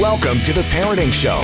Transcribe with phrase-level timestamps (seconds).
[0.00, 1.42] Welcome to the Parenting Show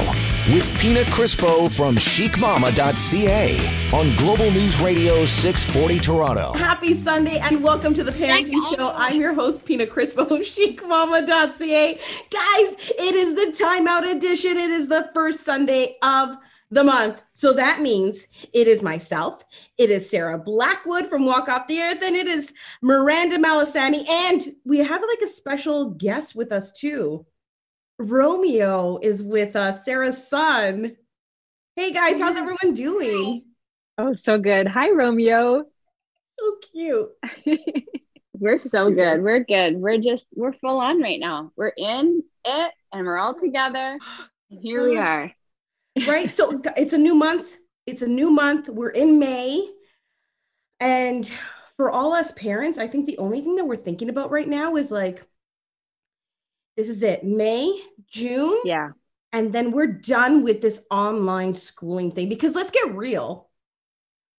[0.51, 3.59] with Pina Crispo from chicmama.ca
[3.93, 6.55] on Global News Radio 640 Toronto.
[6.55, 8.93] Happy Sunday and welcome to the Parenting Show.
[8.95, 11.95] I'm your host, Pina Crispo, chicmama.ca.
[11.97, 14.57] Guys, it is the timeout edition.
[14.57, 16.39] It is the first Sunday of
[16.71, 17.21] the month.
[17.35, 19.45] So that means it is myself,
[19.77, 24.09] it is Sarah Blackwood from Walk Off the Earth, and it is Miranda Malisani.
[24.09, 27.27] And we have like a special guest with us too.
[27.99, 30.97] Romeo is with us, Sarah's son.
[31.77, 33.45] Hey guys, how's everyone doing?
[33.97, 34.69] Oh, so good.
[34.69, 35.65] Hi, Romeo.
[36.39, 37.09] So cute.
[38.35, 39.23] we're so good.
[39.23, 39.77] We're good.
[39.77, 41.53] We're just, we're full on right now.
[41.57, 43.99] We're in it and we're all together.
[44.49, 45.33] Here we are.
[46.07, 46.33] right?
[46.33, 47.57] So it's a new month.
[47.87, 48.69] It's a new month.
[48.69, 49.71] We're in May.
[50.81, 51.31] And
[51.77, 54.77] for all us parents, I think the only thing that we're thinking about right now
[54.77, 55.27] is like,
[56.77, 58.61] this is it, May, June.
[58.65, 58.91] Yeah.
[59.33, 63.49] And then we're done with this online schooling thing because let's get real.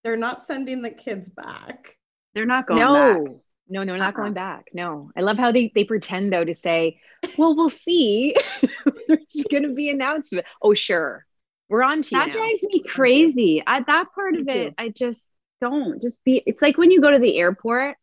[0.04, 1.98] They're not sending the kids back.
[2.34, 3.26] They're not going no.
[3.26, 3.36] back.
[3.70, 4.22] No, no, not uh-huh.
[4.22, 4.70] going back.
[4.74, 5.12] No.
[5.18, 7.00] I love how they, they pretend though to say,
[7.38, 8.36] well, we'll see.
[9.08, 10.46] There's going to be announcement.
[10.62, 11.26] Oh, sure.
[11.70, 13.62] We're on to That drives me crazy.
[13.66, 15.22] At that part of it, I just
[15.60, 17.98] don't just be, it's like when you go to the airport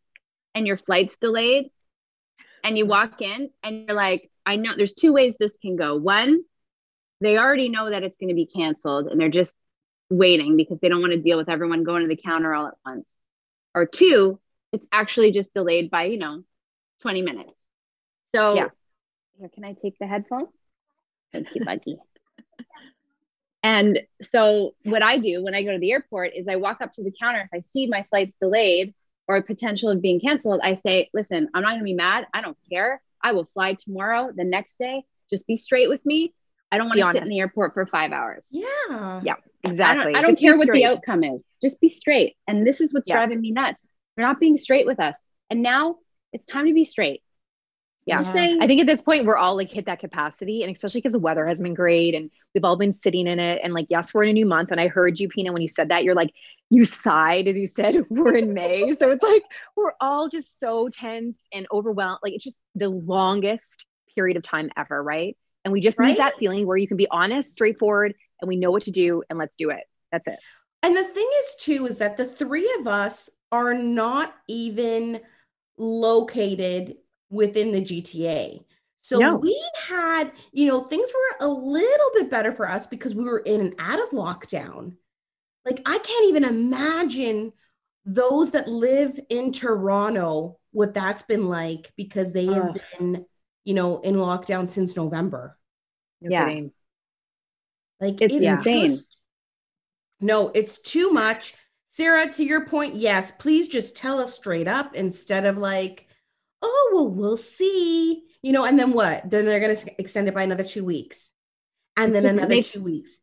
[0.53, 1.71] and your flight's delayed
[2.65, 5.95] and you walk in and you're like, I know there's two ways this can go.
[5.95, 6.41] One,
[7.21, 9.53] they already know that it's going to be canceled and they're just
[10.09, 12.73] waiting because they don't want to deal with everyone going to the counter all at
[12.83, 13.07] once.
[13.75, 14.39] Or two,
[14.71, 16.41] it's actually just delayed by, you know,
[17.03, 17.67] 20 minutes.
[18.33, 18.67] So yeah.
[19.37, 20.47] here, can I take the headphone?
[21.31, 21.97] Thank you, Buggy.
[23.63, 23.99] and
[24.31, 27.03] so what I do when I go to the airport is I walk up to
[27.03, 27.41] the counter.
[27.41, 28.95] If I see my flight's delayed,
[29.27, 32.27] or a potential of being canceled, I say, listen, I'm not going to be mad.
[32.33, 33.01] I don't care.
[33.21, 35.03] I will fly tomorrow, the next day.
[35.29, 36.33] Just be straight with me.
[36.71, 38.47] I don't want to sit in the airport for five hours.
[38.51, 39.21] Yeah.
[39.23, 40.13] Yeah, exactly.
[40.13, 41.47] I don't, I don't care what the outcome is.
[41.61, 42.35] Just be straight.
[42.47, 43.15] And this is what's yeah.
[43.15, 43.87] driving me nuts.
[44.15, 45.17] They're not being straight with us.
[45.49, 45.97] And now
[46.33, 47.21] it's time to be straight.
[48.05, 48.19] Yeah.
[48.19, 51.19] I think at this point we're all like hit that capacity and especially because the
[51.19, 53.59] weather has been great and we've all been sitting in it.
[53.63, 54.69] And like, yes, we're in a new month.
[54.69, 56.31] And I heard you, Pina, when you said that, you're like,
[56.69, 58.93] you sighed as you said we're in May.
[58.95, 59.43] so it's like
[59.75, 62.19] we're all just so tense and overwhelmed.
[62.21, 65.35] Like it's just the longest period of time ever, right?
[65.63, 66.09] And we just right?
[66.09, 69.23] need that feeling where you can be honest, straightforward, and we know what to do
[69.31, 69.81] and let's do it.
[70.11, 70.37] That's it.
[70.83, 75.21] And the thing is, too, is that the three of us are not even
[75.77, 76.97] located
[77.35, 78.63] within the GTA.
[79.01, 79.35] So no.
[79.35, 83.39] we had, you know, things were a little bit better for us because we were
[83.39, 84.93] in and out of lockdown.
[85.63, 87.53] Like I can't even imagine
[88.05, 93.25] those that live in Toronto what that's been like because they have been,
[93.63, 95.57] you know, in lockdown since November.
[96.21, 96.61] You're yeah.
[97.99, 98.87] Like it's, insane.
[98.87, 99.17] Just,
[100.19, 101.53] no, it's too much.
[101.91, 106.07] Sarah, to your point, yes, please just tell us straight up instead of like,
[106.65, 108.23] oh, well, we'll see.
[108.41, 109.29] You know, and then what?
[109.29, 111.31] Then they're going to extend it by another two weeks.
[111.97, 113.19] And then another two weeks.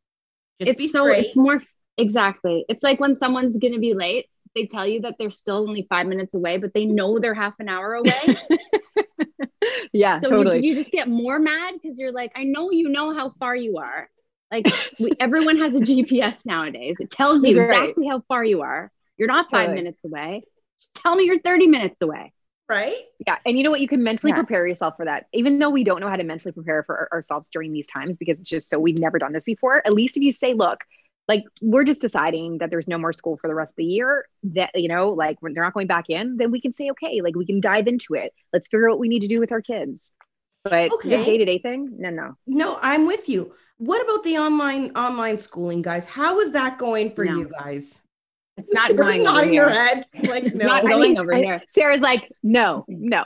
[0.61, 1.63] Just it's be so it's more
[1.99, 2.65] exactly.
[2.69, 5.87] It's like when someone's going to be late, they tell you that they're still only
[5.89, 8.37] five minutes away, but they know they're half an hour away.
[9.93, 10.59] yeah, so totally.
[10.59, 13.55] You, you just get more mad because you're like, I know you know how far
[13.55, 14.09] you are.
[14.51, 14.67] Like
[14.99, 16.97] we, everyone has a GPS nowadays.
[17.01, 18.91] It tells you exactly how far you are.
[19.17, 19.83] You're not five totally.
[19.83, 20.43] minutes away.
[20.81, 22.33] Just tell me you're 30 minutes away
[22.69, 22.97] right?
[23.27, 23.37] Yeah.
[23.45, 23.81] And you know what?
[23.81, 24.37] You can mentally yeah.
[24.37, 25.27] prepare yourself for that.
[25.33, 28.39] Even though we don't know how to mentally prepare for ourselves during these times because
[28.39, 29.83] it's just so we've never done this before.
[29.87, 30.81] At least if you say, look,
[31.29, 34.27] like we're just deciding that there's no more school for the rest of the year,
[34.43, 37.21] that, you know, like when they're not going back in, then we can say, okay,
[37.23, 38.33] like we can dive into it.
[38.53, 40.13] Let's figure out what we need to do with our kids.
[40.65, 41.17] But okay.
[41.17, 42.37] the day to day thing, no, no.
[42.47, 43.53] No, I'm with you.
[43.79, 46.05] What about the online online schooling, guys?
[46.05, 47.37] How is that going for no.
[47.37, 48.01] you guys?
[48.57, 50.07] It's not going nodding your head.
[50.13, 50.67] It's like it's no.
[50.67, 51.63] not going I mean, over I, here.
[51.75, 53.25] Sarah's like, no, no,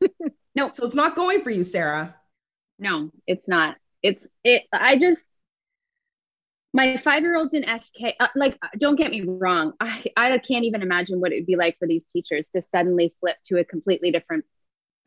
[0.54, 0.70] no.
[0.70, 2.14] So it's not going for you, Sarah.
[2.78, 3.76] No, it's not.
[4.02, 4.64] It's it.
[4.72, 5.28] I just
[6.74, 8.14] my five year old's in SK.
[8.20, 9.72] Uh, like, don't get me wrong.
[9.80, 13.14] I I can't even imagine what it would be like for these teachers to suddenly
[13.20, 14.44] flip to a completely different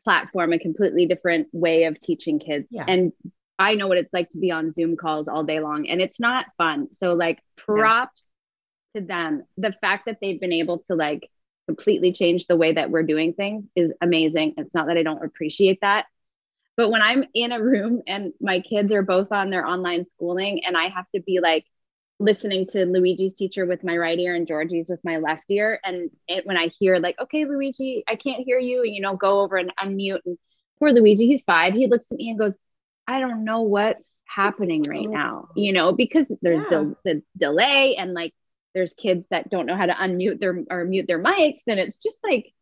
[0.04, 2.66] platform, a completely different way of teaching kids.
[2.70, 2.84] Yeah.
[2.88, 3.12] And
[3.58, 6.18] I know what it's like to be on Zoom calls all day long, and it's
[6.18, 6.88] not fun.
[6.92, 8.24] So, like, props
[8.94, 9.44] to them.
[9.56, 11.28] The fact that they've been able to like
[11.66, 14.54] completely change the way that we're doing things is amazing.
[14.56, 16.06] It's not that I don't appreciate that.
[16.76, 20.64] But when I'm in a room and my kids are both on their online schooling
[20.64, 21.66] and I have to be like
[22.18, 25.80] listening to Luigi's teacher with my right ear and Georgie's with my left ear.
[25.84, 29.16] And it, when I hear like, okay, Luigi, I can't hear you, and you know,
[29.16, 30.20] go over and unmute.
[30.24, 30.38] And
[30.78, 31.74] poor Luigi, he's five.
[31.74, 32.56] He looks at me and goes,
[33.06, 36.92] I don't know what's happening right oh, now, you know, because there's yeah.
[37.04, 38.32] the delay and like
[38.74, 41.98] there's kids that don't know how to unmute their or mute their mics and it's
[41.98, 42.52] just like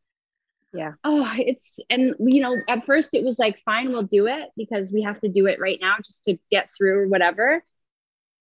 [0.72, 4.50] yeah oh it's and you know at first it was like fine we'll do it
[4.56, 7.64] because we have to do it right now just to get through or whatever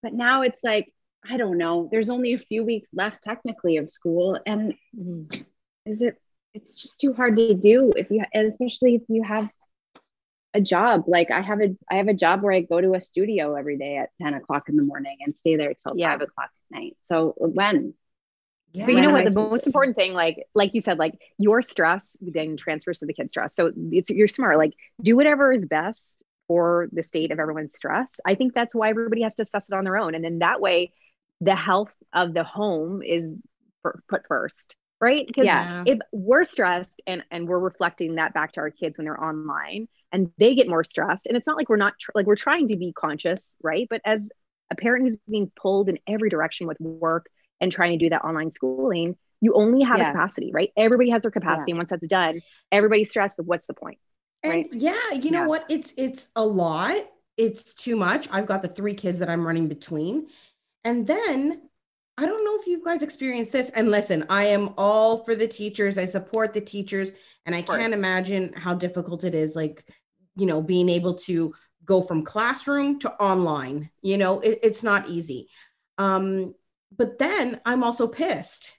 [0.02, 0.92] but now it's like
[1.28, 5.40] i don't know there's only a few weeks left technically of school and mm-hmm.
[5.86, 6.16] is it
[6.54, 9.48] it's just too hard to do if you especially if you have
[10.54, 13.00] a job like i have a i have a job where i go to a
[13.00, 16.10] studio every day at 10 o'clock in the morning and stay there till yeah.
[16.10, 17.94] 5 o'clock night so when
[18.72, 18.86] yeah.
[18.86, 19.24] But you know what?
[19.24, 23.12] The most important thing, like like you said, like your stress then transfers to the
[23.12, 23.54] kid's stress.
[23.54, 24.58] So it's you're smart.
[24.58, 28.20] Like do whatever is best for the state of everyone's stress.
[28.24, 30.60] I think that's why everybody has to assess it on their own, and then that
[30.60, 30.92] way,
[31.40, 33.32] the health of the home is
[33.82, 35.26] for, put first, right?
[35.26, 35.82] Because yeah.
[35.86, 39.88] if we're stressed and and we're reflecting that back to our kids when they're online,
[40.12, 42.68] and they get more stressed, and it's not like we're not tr- like we're trying
[42.68, 43.88] to be conscious, right?
[43.90, 44.30] But as
[44.70, 47.26] a parent who's being pulled in every direction with work
[47.60, 50.10] and trying to do that online schooling, you only have yeah.
[50.10, 50.70] a capacity, right?
[50.76, 51.70] Everybody has their capacity.
[51.70, 51.72] Yeah.
[51.72, 52.40] And once that's done,
[52.70, 53.38] everybody's stressed.
[53.38, 53.98] What's the point?
[54.42, 54.68] And right?
[54.72, 55.46] yeah, you know yeah.
[55.46, 55.66] what?
[55.68, 56.96] It's it's a lot.
[57.36, 58.28] It's too much.
[58.30, 60.28] I've got the three kids that I'm running between.
[60.84, 61.62] And then
[62.18, 63.70] I don't know if you guys experienced this.
[63.70, 65.96] And listen, I am all for the teachers.
[65.96, 67.12] I support the teachers.
[67.46, 69.84] And I can't imagine how difficult it is, like,
[70.36, 71.54] you know, being able to
[71.84, 73.90] go from classroom to online.
[74.02, 75.48] You know, it, it's not easy.
[75.98, 76.54] Um,
[76.96, 78.76] but then I'm also pissed.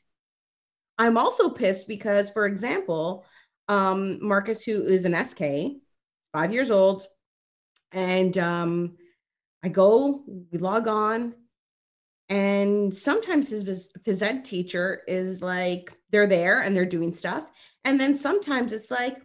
[0.97, 3.25] I'm also pissed because, for example,
[3.67, 5.81] um, Marcus, who is an SK,
[6.33, 7.05] five years old,
[7.91, 8.97] and um,
[9.63, 11.33] I go, we log on,
[12.29, 17.45] and sometimes his phys ed teacher is like, they're there and they're doing stuff.
[17.83, 19.17] And then sometimes it's like,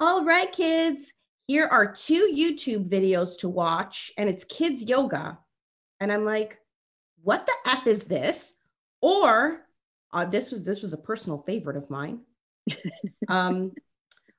[0.00, 1.12] all right, kids,
[1.50, 5.36] here are two YouTube videos to watch, and it's kids yoga.
[5.98, 6.60] And I'm like,
[7.24, 8.52] what the f is this?
[9.00, 9.62] Or
[10.12, 12.20] uh, this was this was a personal favorite of mine.
[13.28, 13.72] Um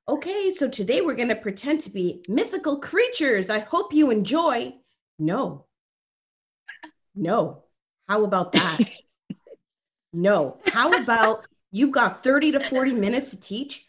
[0.08, 3.50] okay so today we're going to pretend to be mythical creatures.
[3.50, 4.74] I hope you enjoy.
[5.20, 5.66] No.
[7.16, 7.64] No.
[8.08, 8.80] How about that?
[10.14, 10.58] No.
[10.66, 13.86] How about you've got 30 to 40 minutes to teach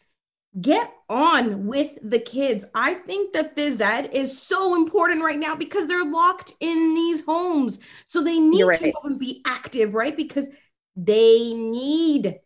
[0.60, 2.64] get on with the kids.
[2.74, 7.22] I think the phys ed is so important right now because they're locked in these
[7.24, 7.78] homes.
[8.06, 8.94] So they need right.
[9.04, 10.16] to be active, right?
[10.16, 10.48] Because
[10.94, 12.40] they need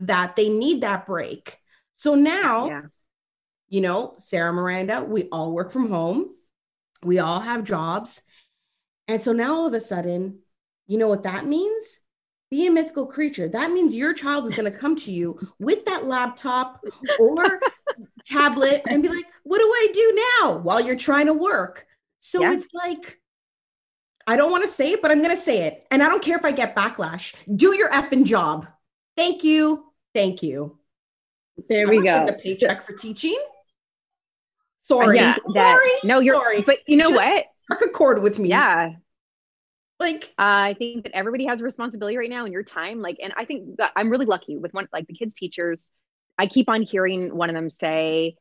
[0.00, 0.34] that.
[0.34, 1.58] They need that break.
[1.94, 2.82] So now, yeah.
[3.68, 6.34] you know, Sarah Miranda, we all work from home.
[7.04, 8.22] We all have jobs.
[9.06, 10.40] And so now all of a sudden,
[10.86, 12.00] you know what that means?
[12.52, 13.48] Be a mythical creature.
[13.48, 16.84] That means your child is going to come to you with that laptop
[17.18, 17.60] or
[18.26, 21.86] tablet and be like, What do I do now while you're trying to work?
[22.20, 22.52] So yeah.
[22.52, 23.18] it's like,
[24.26, 25.86] I don't want to say it, but I'm going to say it.
[25.90, 27.32] And I don't care if I get backlash.
[27.56, 28.66] Do your effing job.
[29.16, 29.86] Thank you.
[30.14, 30.78] Thank you.
[31.70, 32.26] There we go.
[32.26, 33.42] A paycheck for teaching.
[34.82, 35.16] Sorry.
[35.16, 35.90] Yeah, that, sorry.
[36.04, 36.60] No, you're sorry.
[36.60, 37.44] But you know Just what?
[37.62, 38.50] Struck a chord with me.
[38.50, 38.90] Yeah.
[40.02, 43.00] Like, uh, I think that everybody has a responsibility right now in your time.
[43.00, 45.92] Like, and I think I'm really lucky with one, like the kids' teachers.
[46.38, 48.36] I keep on hearing one of them say,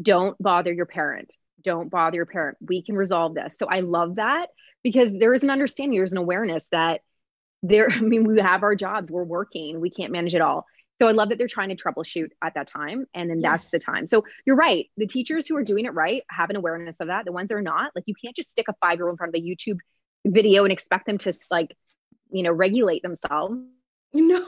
[0.00, 1.32] don't bother your parent.
[1.62, 2.58] Don't bother your parent.
[2.60, 3.54] We can resolve this.
[3.58, 4.50] So I love that
[4.82, 7.00] because there is an understanding, there's an awareness that
[7.62, 10.66] there, I mean, we have our jobs, we're working, we can't manage it all.
[11.00, 13.06] So I love that they're trying to troubleshoot at that time.
[13.14, 13.50] And then yes.
[13.50, 14.06] that's the time.
[14.06, 14.90] So you're right.
[14.98, 17.24] The teachers who are doing it right have an awareness of that.
[17.24, 19.16] The ones that are not, like you can't just stick a five year old in
[19.16, 19.78] front of a YouTube
[20.26, 21.76] video and expect them to like
[22.30, 23.56] you know regulate themselves.
[24.12, 24.44] No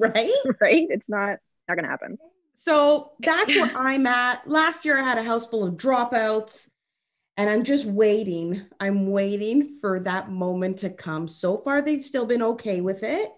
[0.00, 0.30] right?
[0.60, 0.86] Right?
[0.90, 2.18] It's not not gonna happen.
[2.54, 4.46] So that's where i'm at.
[4.46, 6.68] Last year i had a house full of dropouts
[7.36, 8.66] and i'm just waiting.
[8.78, 11.26] I'm waiting for that moment to come.
[11.26, 13.30] So far they've still been okay with it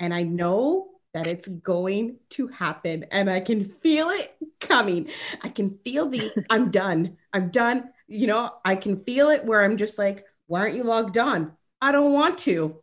[0.00, 5.08] and i know that it's going to happen and i can feel it coming.
[5.42, 7.16] I can feel the i'm done.
[7.32, 7.90] I'm done.
[8.08, 11.52] You know i can feel it where i'm just like why aren't you logged on?
[11.80, 12.82] I don't want to.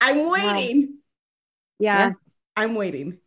[0.00, 0.98] I'm waiting.
[1.78, 2.08] Yeah.
[2.08, 2.12] yeah.
[2.56, 3.18] I'm waiting.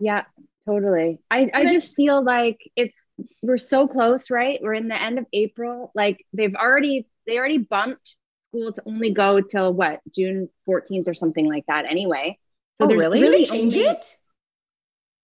[0.00, 0.24] Yeah,
[0.66, 1.20] totally.
[1.30, 2.94] I, I just feel like it's
[3.42, 4.58] we're so close, right?
[4.60, 5.92] We're in the end of April.
[5.94, 8.16] Like they've already they already bumped
[8.48, 12.38] school to only go till what June 14th or something like that anyway.
[12.80, 14.16] So oh, there's really, really change only, it?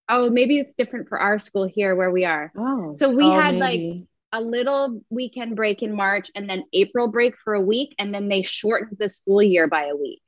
[0.09, 2.53] Oh, maybe it's different for our school here where we are.
[2.57, 3.99] Oh, so we oh, had maybe.
[3.99, 7.95] like a little weekend break in March and then April break for a week.
[7.99, 10.23] And then they shortened the school year by a week.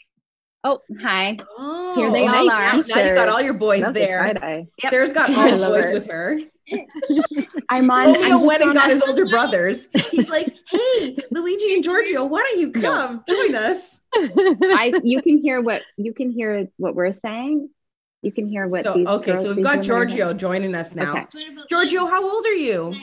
[0.65, 1.39] Oh, hi.
[1.59, 2.63] Oh, Here they all are.
[2.63, 4.67] Now, now you got all your boys That's there.
[4.83, 4.91] Yep.
[4.91, 6.39] Sarah's got all the boys with her.
[7.69, 8.13] I'm on.
[8.13, 9.89] Romeo I'm went and got his older brothers.
[10.11, 13.35] He's like, "Hey, Luigi and Giorgio, why don't you come no.
[13.35, 17.69] join us?" I you can hear what you can hear what we're saying.
[18.23, 18.85] You can hear what.
[18.85, 21.13] So, okay, girls, so we've got Giorgio joining us now.
[21.13, 21.27] Okay.
[21.69, 22.95] Giorgio, how old are you?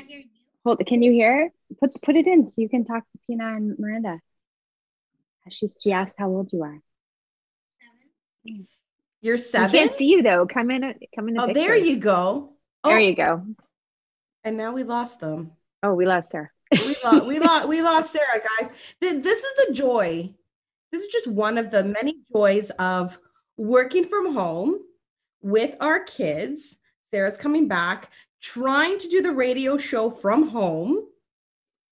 [0.66, 0.82] Hold.
[0.86, 1.52] Can you hear?
[1.80, 4.20] Put put it in so you can talk to Pina and Miranda.
[5.50, 6.80] She she asked how old you are.
[8.44, 8.68] Seven.
[9.22, 9.70] You're seven.
[9.70, 10.46] I can't see you though.
[10.46, 10.94] Come in.
[11.16, 11.40] Come in.
[11.40, 12.54] Oh, there you go.
[12.84, 12.90] Oh.
[12.90, 13.46] There you go.
[14.44, 15.52] And now we lost them.
[15.84, 16.52] Oh, we lost her.
[16.72, 17.26] we lost.
[17.26, 17.68] We lost.
[17.68, 18.72] We lost Sarah, guys.
[19.02, 20.34] This is the joy.
[20.92, 23.18] This is just one of the many joys of
[23.58, 24.80] working from home
[25.42, 26.78] with our kids.
[27.12, 28.10] Sarah's coming back,
[28.42, 31.06] trying to do the radio show from home.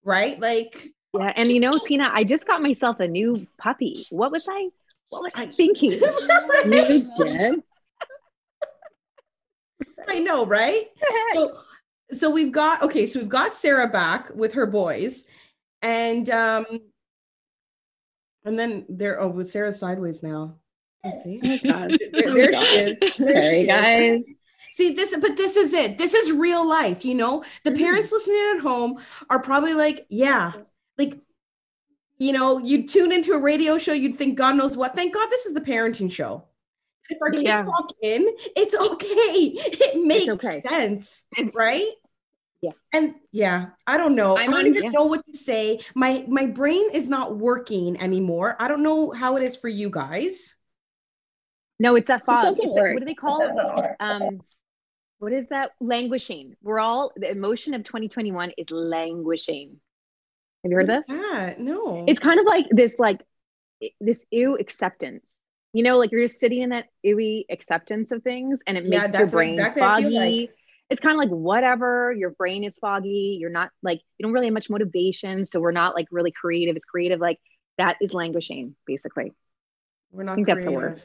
[0.03, 1.33] Right, like yeah.
[1.35, 4.05] And you know, Pina, I just got myself a new puppy.
[4.09, 4.69] What was I?
[5.09, 5.91] What was I thinking?
[6.65, 7.63] you.
[10.07, 10.85] I know, right?
[11.33, 11.57] so,
[12.11, 15.25] so we've got okay, so we've got Sarah back with her boys,
[15.81, 16.65] and um,
[18.45, 19.19] and then there.
[19.19, 20.55] Oh, with Sarah sideways now.
[21.03, 21.39] Let's see.
[21.43, 22.99] Oh there, there oh she is.
[22.99, 24.21] There Sorry, she guys.
[24.21, 24.36] Is.
[24.77, 25.97] See this, but this is it.
[25.97, 27.03] This is real life.
[27.03, 27.79] You know, the mm-hmm.
[27.79, 30.51] parents listening at home are probably like, yeah,
[30.99, 31.19] like
[32.19, 34.95] you know, you'd tune into a radio show, you'd think God knows what.
[34.95, 36.43] Thank God this is the parenting show.
[37.09, 37.63] If our kids yeah.
[37.63, 39.07] walk in, it's okay.
[39.07, 40.61] It makes okay.
[40.61, 41.89] sense, it's, right?
[42.61, 42.69] Yeah.
[42.93, 44.37] And yeah, I don't know.
[44.37, 44.89] I'm I do not even yeah.
[44.91, 45.79] know what to say.
[45.95, 48.55] My my brain is not working anymore.
[48.59, 50.55] I don't know how it is for you guys.
[51.79, 52.59] No, it's that fog.
[52.59, 53.95] It it's what do they call it?
[53.99, 54.41] Um,
[55.19, 55.71] what is that?
[55.79, 56.55] Languishing.
[56.61, 59.79] We're all the emotion of 2021 is languishing.
[60.63, 61.17] Have you heard what this?
[61.21, 61.59] That?
[61.59, 62.05] No.
[62.07, 63.21] It's kind of like this, like
[63.99, 65.37] this ew acceptance.
[65.73, 69.01] You know, like you're just sitting in that ewy acceptance of things, and it yeah,
[69.01, 70.49] makes your brain exactly foggy.
[70.89, 72.13] It's kind of like whatever.
[72.13, 73.37] Your brain is foggy.
[73.39, 76.75] You're not like you don't really have much motivation, so we're not like really creative.
[76.75, 77.37] It's creative like
[77.77, 79.33] that is languishing, basically.
[80.11, 80.33] We're not.
[80.33, 80.63] I think creative.
[80.63, 81.01] that's the word.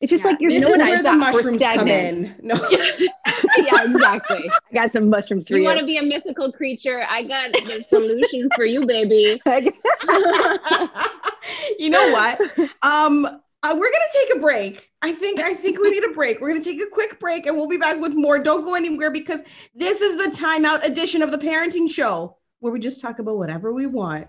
[0.00, 0.30] It's just yeah.
[0.30, 2.36] like you're you know where the mushrooms come in.
[2.40, 2.54] No.
[2.70, 4.48] yeah, exactly.
[4.48, 5.62] I got some mushrooms for you.
[5.62, 7.04] You want to be a mythical creature?
[7.08, 9.42] I got the solution for you, baby.
[11.78, 12.40] you know what?
[12.82, 14.88] Um, uh, we're gonna take a break.
[15.02, 16.40] I think I think we need a break.
[16.40, 18.38] We're gonna take a quick break, and we'll be back with more.
[18.38, 19.40] Don't go anywhere because
[19.74, 23.72] this is the timeout edition of the parenting show where we just talk about whatever
[23.72, 24.28] we want.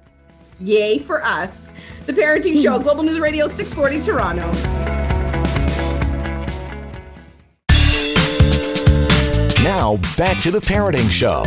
[0.59, 1.69] Yay for us!
[2.07, 5.08] The parenting show, Global News Radio, six forty Toronto.
[9.69, 11.43] Now, back to the Parenting Show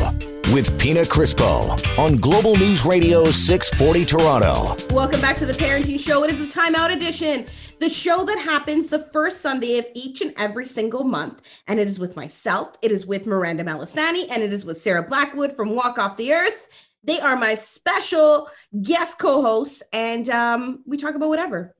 [0.54, 4.76] with Pina Crispo on Global News Radio 640 Toronto.
[4.94, 6.22] Welcome back to the Parenting Show.
[6.22, 7.46] It is the Timeout Edition,
[7.80, 11.42] the show that happens the first Sunday of each and every single month.
[11.66, 15.02] And it is with myself, it is with Miranda Malisani, and it is with Sarah
[15.02, 16.68] Blackwood from Walk Off the Earth.
[17.02, 18.48] They are my special
[18.82, 21.74] guest co hosts, and um, we talk about whatever.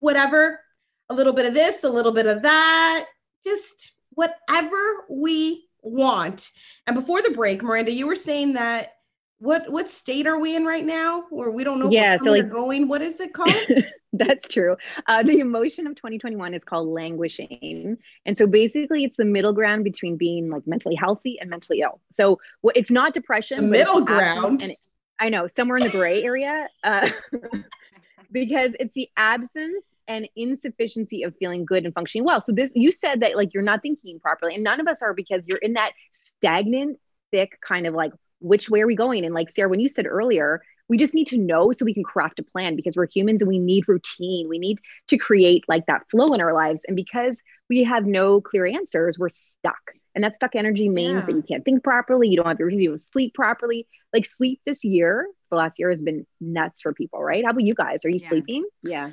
[0.00, 0.60] Whatever,
[1.08, 3.06] a little bit of this, a little bit of that,
[3.42, 6.50] just whatever we want.
[6.86, 8.94] And before the break, Miranda, you were saying that
[9.38, 12.50] what what state are we in right now where we don't know yeah so like
[12.50, 12.88] going?
[12.88, 13.54] What is it called?
[14.12, 14.76] That's true.
[15.06, 17.98] Uh, the emotion of 2021 is called languishing.
[18.24, 22.00] And so basically it's the middle ground between being like mentally healthy and mentally ill.
[22.14, 24.62] So well, it's not depression middle ground?
[24.62, 24.76] and
[25.20, 27.08] i know somewhere in the gray area uh,
[28.30, 32.40] because it's the absence and insufficiency of feeling good and functioning well.
[32.40, 35.14] So this you said that like you're not thinking properly and none of us are
[35.14, 36.98] because you're in that stagnant
[37.30, 40.06] thick kind of like which way are we going and like Sarah when you said
[40.06, 43.42] earlier we just need to know so we can craft a plan because we're humans
[43.42, 44.48] and we need routine.
[44.48, 48.40] We need to create like that flow in our lives and because we have no
[48.40, 49.80] clear answers, we're stuck.
[50.14, 51.26] And that stuck energy means yeah.
[51.26, 53.86] that you can't think properly, you don't have your you don't sleep properly.
[54.12, 57.44] Like sleep this year, the last year has been nuts for people, right?
[57.44, 58.04] How about you guys?
[58.04, 58.28] Are you yeah.
[58.28, 58.64] sleeping?
[58.82, 59.10] Yeah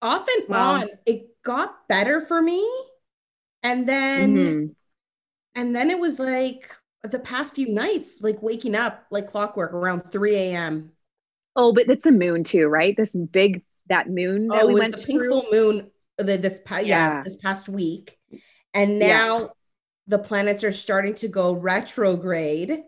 [0.00, 0.74] off and wow.
[0.74, 2.66] on it got better for me
[3.62, 4.66] and then mm-hmm.
[5.54, 10.00] and then it was like the past few nights like waking up like clockwork around
[10.02, 10.92] 3 a.m
[11.58, 14.96] oh but it's a moon too right this big that moon that oh, we went
[14.96, 17.16] the pink full moon uh, this past yeah.
[17.16, 17.22] yeah.
[17.22, 18.16] this past week
[18.72, 19.46] and now yeah.
[20.06, 22.82] the planets are starting to go retrograde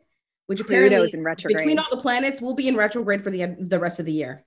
[0.46, 1.58] which apparently Pluto's in retrograde.
[1.58, 4.44] between all the planets will be in retrograde for the the rest of the year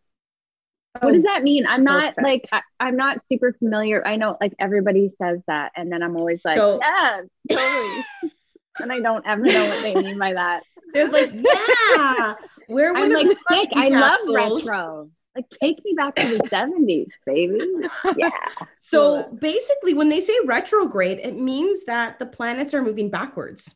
[0.95, 1.65] oh, what does that mean?
[1.65, 2.51] I'm not Perfect.
[2.51, 4.05] like I, am not super familiar.
[4.05, 8.03] I know like everybody says that, and then I'm always like, so, yeah, totally.
[8.79, 10.63] and I don't ever know what they mean by that.
[10.93, 12.35] There's like, yeah,
[12.67, 13.69] where I'm like sick.
[13.75, 15.09] I love retro.
[15.35, 17.59] Like take me back to the 70s, baby.
[18.17, 18.29] Yeah.
[18.85, 23.73] So basically, when they say retrograde, it means that the planets are moving backwards.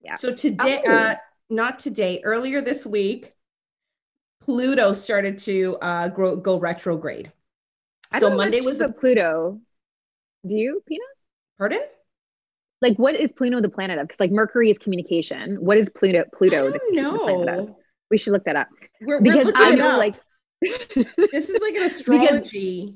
[0.00, 0.14] Yeah.
[0.14, 0.92] So today, oh.
[0.92, 1.14] uh,
[1.50, 3.34] not today, earlier this week,
[4.40, 7.30] Pluto started to uh, grow, go retrograde.
[8.10, 9.60] I so Monday was the Pluto.
[10.46, 11.04] Do you, Pina?
[11.58, 11.82] Pardon?
[12.82, 14.06] Like, what is Pluto the planet of?
[14.06, 15.56] Because like Mercury is communication.
[15.56, 16.24] What is Pluto?
[16.36, 16.68] Pluto.
[16.68, 17.78] I don't know.
[18.10, 18.68] We should look that up.
[19.00, 20.14] We're, because we're I know, like,
[20.60, 22.86] this is like an astrology.
[22.86, 22.94] Because,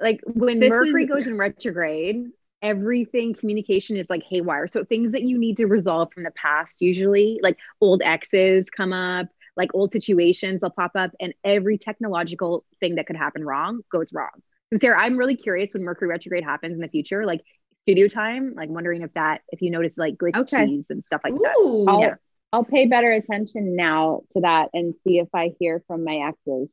[0.00, 1.10] like when this Mercury is...
[1.10, 2.26] goes in retrograde,
[2.62, 4.66] everything communication is like haywire.
[4.66, 8.92] So things that you need to resolve from the past, usually like old exes come
[8.92, 9.26] up,
[9.56, 14.12] like old situations will pop up, and every technological thing that could happen wrong goes
[14.12, 14.30] wrong.
[14.72, 17.42] So Sarah, I'm really curious when Mercury retrograde happens in the future, like
[17.82, 20.82] studio time, like wondering if that if you notice like glitches okay.
[20.88, 21.40] and stuff like Ooh.
[21.42, 21.90] that.
[21.90, 22.14] I'll, yeah.
[22.52, 26.68] I'll pay better attention now to that and see if I hear from my exes.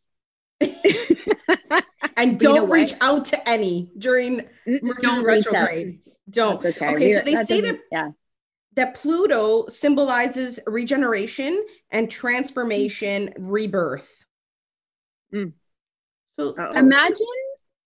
[2.18, 6.00] and don't you know reach out to any during Mercury retrograde.
[6.30, 6.62] Don't.
[6.62, 6.94] That's okay.
[6.96, 8.10] Okay, so they say that yeah.
[8.76, 14.26] that Pluto symbolizes regeneration and transformation, rebirth.
[15.34, 15.54] Mm.
[16.36, 16.78] So Uh-oh.
[16.78, 17.26] imagine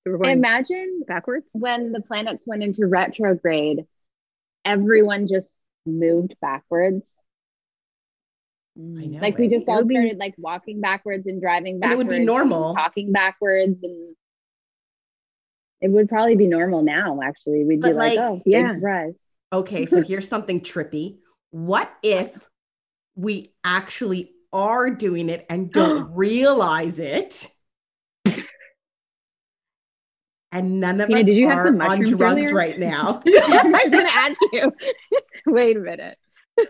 [0.06, 3.86] so imagine backwards when the planets went into retrograde,
[4.66, 5.50] everyone just
[5.86, 7.04] moved backwards
[8.76, 9.20] I know.
[9.20, 12.02] Like we just all started like walking backwards and driving backwards.
[12.02, 12.74] And it would be normal.
[12.74, 14.16] Talking backwards and
[15.80, 17.66] it would probably be normal now, actually.
[17.66, 18.74] We'd but be like, like, oh, yeah.
[18.74, 19.14] Surprise.
[19.52, 21.18] Okay, so here's something trippy.
[21.52, 22.32] What if
[23.16, 27.48] we actually are doing it and don't realize it?
[30.54, 32.54] And none of you us did you are have some on drugs earlier?
[32.54, 33.24] right now.
[33.28, 34.72] I was gonna ask you.
[35.48, 36.16] Wait a minute.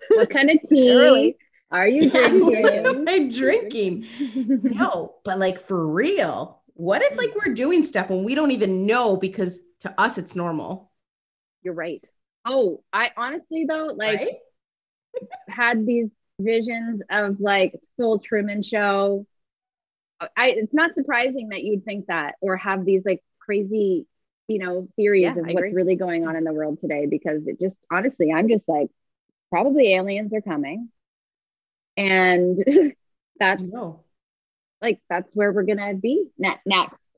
[0.07, 1.35] What kind of tea?
[1.69, 2.87] Are you drinking?
[2.87, 4.07] I'm drinking.
[4.63, 8.85] no, but like for real, what if like we're doing stuff and we don't even
[8.85, 10.89] know because to us it's normal?
[11.61, 12.07] You're right.
[12.45, 14.35] Oh, I honestly though, like right?
[15.49, 16.07] had these
[16.39, 19.25] visions of like Soul Truman Show.
[20.21, 24.07] I it's not surprising that you'd think that or have these like crazy,
[24.47, 25.73] you know, theories yeah, of I what's agree.
[25.73, 28.89] really going on in the world today because it just honestly, I'm just like
[29.51, 30.89] probably aliens are coming.
[31.95, 32.63] And
[33.39, 33.61] that's
[34.83, 37.09] like that's where we're gonna be ne- next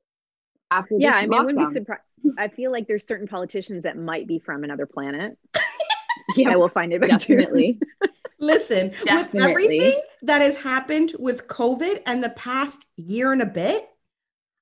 [0.71, 2.01] after yeah i mean I wouldn't be surprised
[2.37, 5.37] i feel like there's certain politicians that might be from another planet.
[6.35, 7.79] Yeah i will find it definitely.
[8.39, 9.39] Listen definitely.
[9.39, 13.87] with everything that has happened with covid and the past year and a bit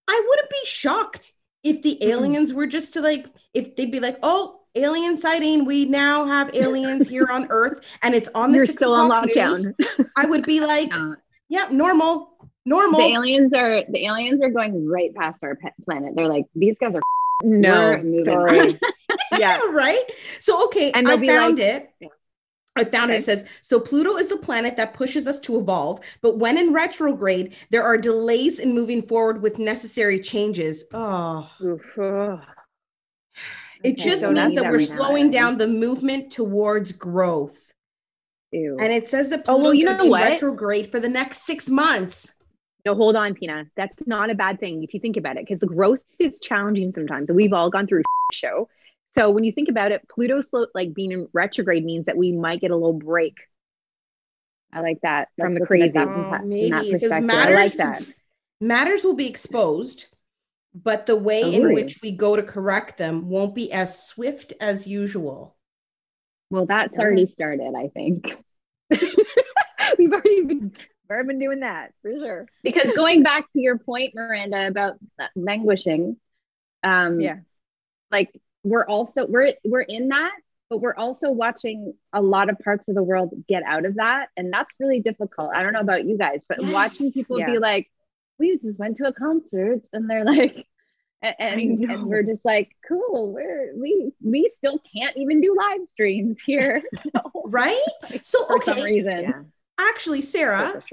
[0.07, 1.31] i wouldn't be shocked
[1.63, 2.07] if the mm.
[2.07, 2.55] aliens mm.
[2.55, 5.65] were just to like if they'd be like oh alien sighting.
[5.65, 9.73] We now have aliens here on Earth, and it's on the You're still on lockdown.
[9.79, 10.07] News.
[10.15, 10.91] I would be like,
[11.49, 12.99] yeah, normal, normal.
[12.99, 16.13] The aliens are the aliens are going right past our planet.
[16.15, 17.01] They're like, these guys are
[17.43, 18.79] no, sorry.
[19.37, 20.03] yeah, right.
[20.39, 21.89] So okay, and I found like, it.
[21.99, 22.07] Yeah.
[22.75, 23.17] I found okay.
[23.17, 23.21] it.
[23.21, 23.79] It says so.
[23.79, 27.97] Pluto is the planet that pushes us to evolve, but when in retrograde, there are
[27.97, 30.83] delays in moving forward with necessary changes.
[30.91, 31.49] Oh,
[33.83, 37.71] it just so means that we're slowing down the movement towards growth.
[38.51, 38.77] Ew.
[38.79, 40.23] And it says that Pluto's oh, well, you know what?
[40.23, 42.31] retrograde for the next six months.
[42.85, 43.65] No, hold on, Pina.
[43.75, 46.91] That's not a bad thing if you think about it, because the growth is challenging
[46.93, 47.31] sometimes.
[47.31, 48.67] We've all gone through a show.
[49.15, 52.31] So when you think about it, Pluto slow, like being in retrograde means that we
[52.31, 53.37] might get a little break.
[54.71, 55.97] I like that That's from the crazy.
[55.97, 58.05] Oh, maybe it says matters, I like that.
[58.59, 60.07] Matters will be exposed
[60.73, 64.87] but the way in which we go to correct them won't be as swift as
[64.87, 65.55] usual.
[66.49, 68.25] Well, that's already started, I think.
[69.97, 70.75] We've already been,
[71.09, 72.47] already been doing that for sure.
[72.63, 74.95] Because going back to your point, Miranda, about
[75.35, 76.17] languishing,
[76.83, 77.37] um, yeah,
[78.11, 78.29] like
[78.63, 80.33] we're also we're we're in that,
[80.69, 84.29] but we're also watching a lot of parts of the world get out of that,
[84.37, 85.51] and that's really difficult.
[85.53, 86.73] I don't know about you guys, but yes.
[86.73, 87.51] watching people yeah.
[87.51, 87.89] be like,
[88.39, 90.65] we just went to a concert and they're like
[91.23, 96.37] and, and we're just like cool we're we we still can't even do live streams
[96.45, 97.81] here so, right
[98.21, 99.41] so for okay some reason yeah.
[99.79, 100.83] actually sarah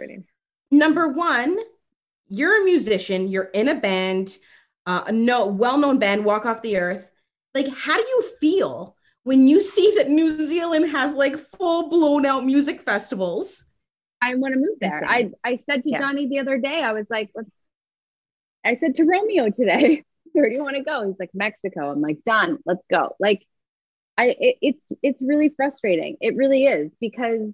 [0.70, 1.58] number one
[2.28, 4.38] you're a musician you're in a band
[4.86, 7.09] uh, a no well-known band walk off the earth
[7.54, 12.24] like how do you feel when you see that new zealand has like full blown
[12.26, 13.64] out music festivals
[14.20, 15.04] I want to move there.
[15.04, 15.98] I, I said to yeah.
[15.98, 17.50] Johnny the other day, I was like, let's,
[18.64, 21.06] I said to Romeo today, where do you want to go?
[21.06, 21.90] He's like, Mexico.
[21.90, 23.16] I'm like, done, let's go.
[23.18, 23.46] Like,
[24.18, 26.18] I, it, it's, it's really frustrating.
[26.20, 27.52] It really is because,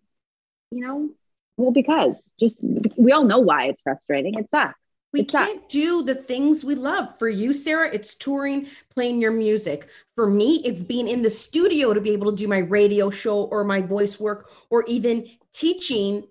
[0.73, 1.11] you know,
[1.57, 4.35] well, because just we all know why it's frustrating.
[4.35, 4.79] It sucks.
[5.16, 5.70] We it's can't that.
[5.70, 7.18] do the things we love.
[7.18, 9.88] For you, Sarah, it's touring, playing your music.
[10.14, 13.44] For me, it's being in the studio to be able to do my radio show
[13.44, 16.24] or my voice work or even teaching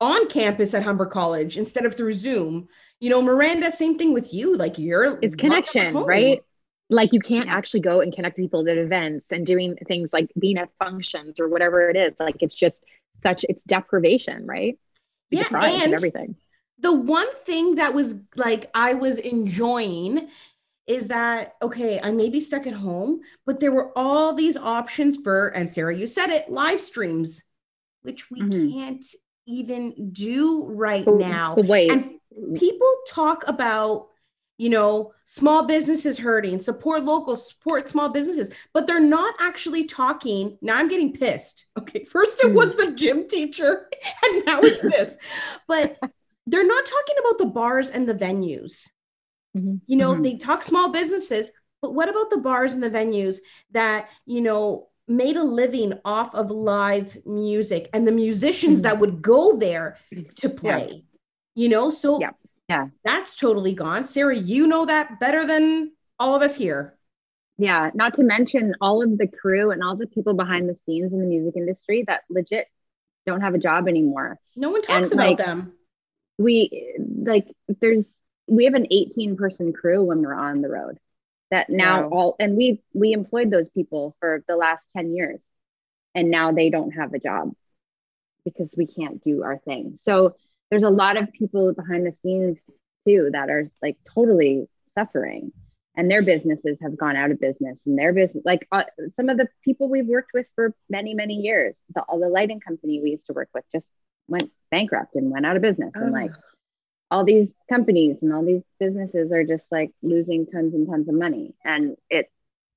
[0.00, 2.68] on campus at Humber College instead of through Zoom.
[3.00, 4.56] You know, Miranda, same thing with you.
[4.56, 6.42] Like you're it's connection, right?
[6.88, 10.56] Like you can't actually go and connect people at events and doing things like being
[10.56, 12.14] at functions or whatever it is.
[12.18, 12.82] Like it's just
[13.22, 14.78] such it's deprivation, right?
[15.30, 16.36] yeah, and everything.
[16.82, 20.28] The one thing that was like I was enjoying
[20.86, 25.16] is that okay, I may be stuck at home, but there were all these options
[25.16, 27.42] for, and Sarah, you said it, live streams,
[28.02, 28.72] which we mm-hmm.
[28.72, 29.04] can't
[29.46, 31.54] even do right but, now.
[31.56, 31.90] Wait.
[31.90, 32.18] And
[32.58, 34.08] people talk about
[34.62, 40.56] you know, small businesses hurting, support local, support small businesses, but they're not actually talking.
[40.62, 41.66] Now I'm getting pissed.
[41.82, 42.04] Okay.
[42.04, 42.76] First it was hmm.
[42.76, 43.88] the gym teacher,
[44.24, 45.16] and now it's this.
[45.68, 45.98] but
[46.46, 48.88] they're not talking about the bars and the venues.
[49.56, 49.76] Mm-hmm.
[49.86, 50.22] You know, mm-hmm.
[50.22, 51.50] they talk small businesses,
[51.80, 53.38] but what about the bars and the venues
[53.72, 58.82] that, you know, made a living off of live music and the musicians mm-hmm.
[58.82, 59.98] that would go there
[60.36, 60.88] to play?
[60.90, 60.98] Yeah.
[61.54, 62.30] You know, so yeah
[62.72, 62.86] yeah.
[63.04, 64.02] That's totally gone.
[64.02, 66.96] Sarah, you know that better than all of us here.
[67.58, 67.90] Yeah.
[67.92, 71.20] Not to mention all of the crew and all the people behind the scenes in
[71.20, 72.66] the music industry that legit
[73.26, 74.38] don't have a job anymore.
[74.56, 75.74] No one talks and, about like, them.
[76.42, 77.46] We like
[77.80, 78.10] there's
[78.48, 80.98] we have an 18 person crew when we're on the road
[81.50, 82.08] that now wow.
[82.08, 85.40] all and we we employed those people for the last 10 years
[86.14, 87.52] and now they don't have a job
[88.44, 89.98] because we can't do our thing.
[90.02, 90.34] So
[90.70, 92.58] there's a lot of people behind the scenes
[93.06, 95.52] too that are like totally suffering
[95.96, 98.84] and their businesses have gone out of business and their business like uh,
[99.16, 102.60] some of the people we've worked with for many many years the, all the lighting
[102.60, 103.84] company we used to work with just
[104.32, 106.00] went bankrupt and went out of business oh.
[106.00, 106.40] and like ah.
[107.10, 111.14] all these companies and all these businesses are just like losing tons and tons of
[111.14, 112.30] money and it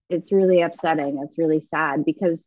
[0.09, 2.39] it's really upsetting it's really sad because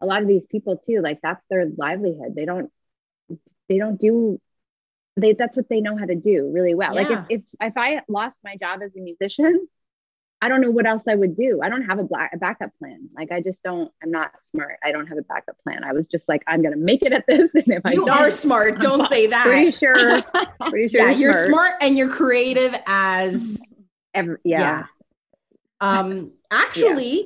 [0.00, 2.70] a lot of these people too like that's their livelihood they don't
[3.68, 4.40] they don't do
[5.16, 6.94] they that's what they know how to do really well.
[6.94, 7.02] Yeah.
[7.02, 9.66] Like if, if if I lost my job as a musician,
[10.42, 11.60] I don't know what else I would do.
[11.62, 13.08] I don't have a black a backup plan.
[13.16, 13.90] Like I just don't.
[14.02, 14.76] I'm not smart.
[14.84, 15.82] I don't have a backup plan.
[15.82, 17.54] I was just like, I'm gonna make it at this.
[17.54, 19.44] And if you I are smart, don't say that.
[19.44, 20.22] Pretty sure.
[20.70, 21.00] Pretty sure.
[21.00, 21.74] yeah, you're, you're smart.
[21.80, 23.60] and you're creative as.
[24.14, 24.60] Every, yeah.
[24.60, 24.86] yeah.
[25.80, 26.32] Um.
[26.50, 27.24] Actually, yeah.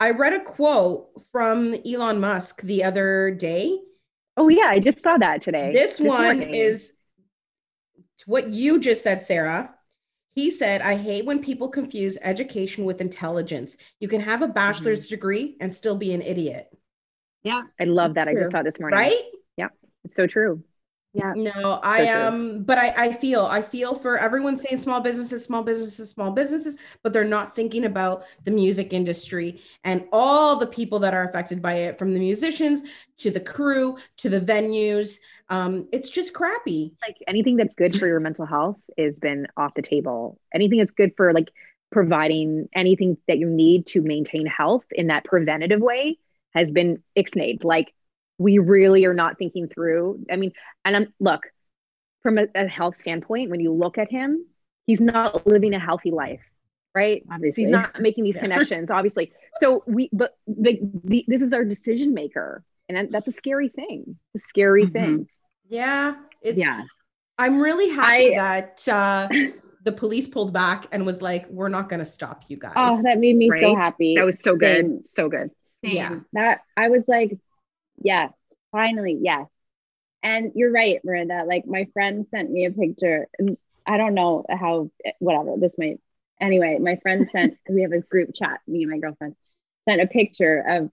[0.00, 3.78] I read a quote from Elon Musk the other day.
[4.36, 5.72] Oh yeah, I just saw that today.
[5.72, 6.54] This, this one morning.
[6.54, 6.92] is
[8.26, 9.74] what you just said, Sarah.
[10.34, 13.76] He said, I hate when people confuse education with intelligence.
[14.00, 15.14] You can have a bachelor's mm-hmm.
[15.14, 16.68] degree and still be an idiot.
[17.42, 18.28] Yeah, I love that.
[18.28, 18.98] I just saw this morning.
[18.98, 19.22] Right?
[19.56, 19.68] Yeah,
[20.04, 20.62] it's so true.
[21.14, 21.34] Yeah.
[21.36, 25.62] No, I um, but I I feel I feel for everyone saying small businesses, small
[25.62, 30.98] businesses, small businesses, but they're not thinking about the music industry and all the people
[31.00, 32.80] that are affected by it, from the musicians
[33.18, 35.18] to the crew to the venues.
[35.50, 36.94] Um, it's just crappy.
[37.06, 40.38] Like anything that's good for your mental health has been off the table.
[40.54, 41.50] Anything that's good for like
[41.90, 46.18] providing anything that you need to maintain health in that preventative way
[46.54, 47.64] has been ixnayed.
[47.64, 47.92] Like
[48.42, 50.24] we really are not thinking through.
[50.30, 50.52] I mean,
[50.84, 51.42] and I'm look
[52.22, 54.46] from a, a health standpoint, when you look at him,
[54.86, 56.40] he's not living a healthy life
[56.94, 57.22] right?
[57.30, 58.42] Obviously, he's not making these yeah.
[58.42, 59.32] connections, obviously.
[59.58, 60.74] So we, but, but
[61.04, 64.16] the, this is our decision maker, and that's a scary thing.
[64.34, 64.92] It's a scary mm-hmm.
[64.92, 65.28] thing.
[65.68, 66.58] Yeah, it's.
[66.58, 66.82] Yeah,
[67.38, 69.28] I'm really happy I, that uh,
[69.84, 73.02] the police pulled back and was like, "We're not going to stop you guys." Oh,
[73.02, 73.62] that made me right?
[73.62, 74.16] so happy.
[74.16, 75.02] That was so good, Same.
[75.04, 75.50] so good.
[75.84, 75.96] Same.
[75.96, 77.38] Yeah, that I was like,
[78.04, 78.32] Yes,
[78.70, 79.46] finally, yes.
[80.22, 81.44] And you're right, Miranda.
[81.46, 83.28] Like my friend sent me a picture.
[83.38, 86.00] And I don't know how, whatever, this might.
[86.40, 89.36] Anyway, my friend sent, we have a group chat, me and my girlfriend,
[89.88, 90.90] sent a picture of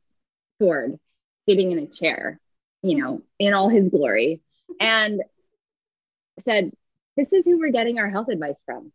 [0.59, 0.99] Ford
[1.47, 2.39] sitting in a chair,
[2.83, 4.41] you know, in all his glory,
[4.79, 5.21] and
[6.43, 6.71] said,
[7.15, 8.91] This is who we're getting our health advice from.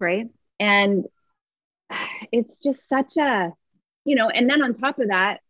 [0.00, 0.28] Right.
[0.60, 1.06] And
[2.32, 3.52] it's just such a,
[4.04, 5.40] you know, and then on top of that,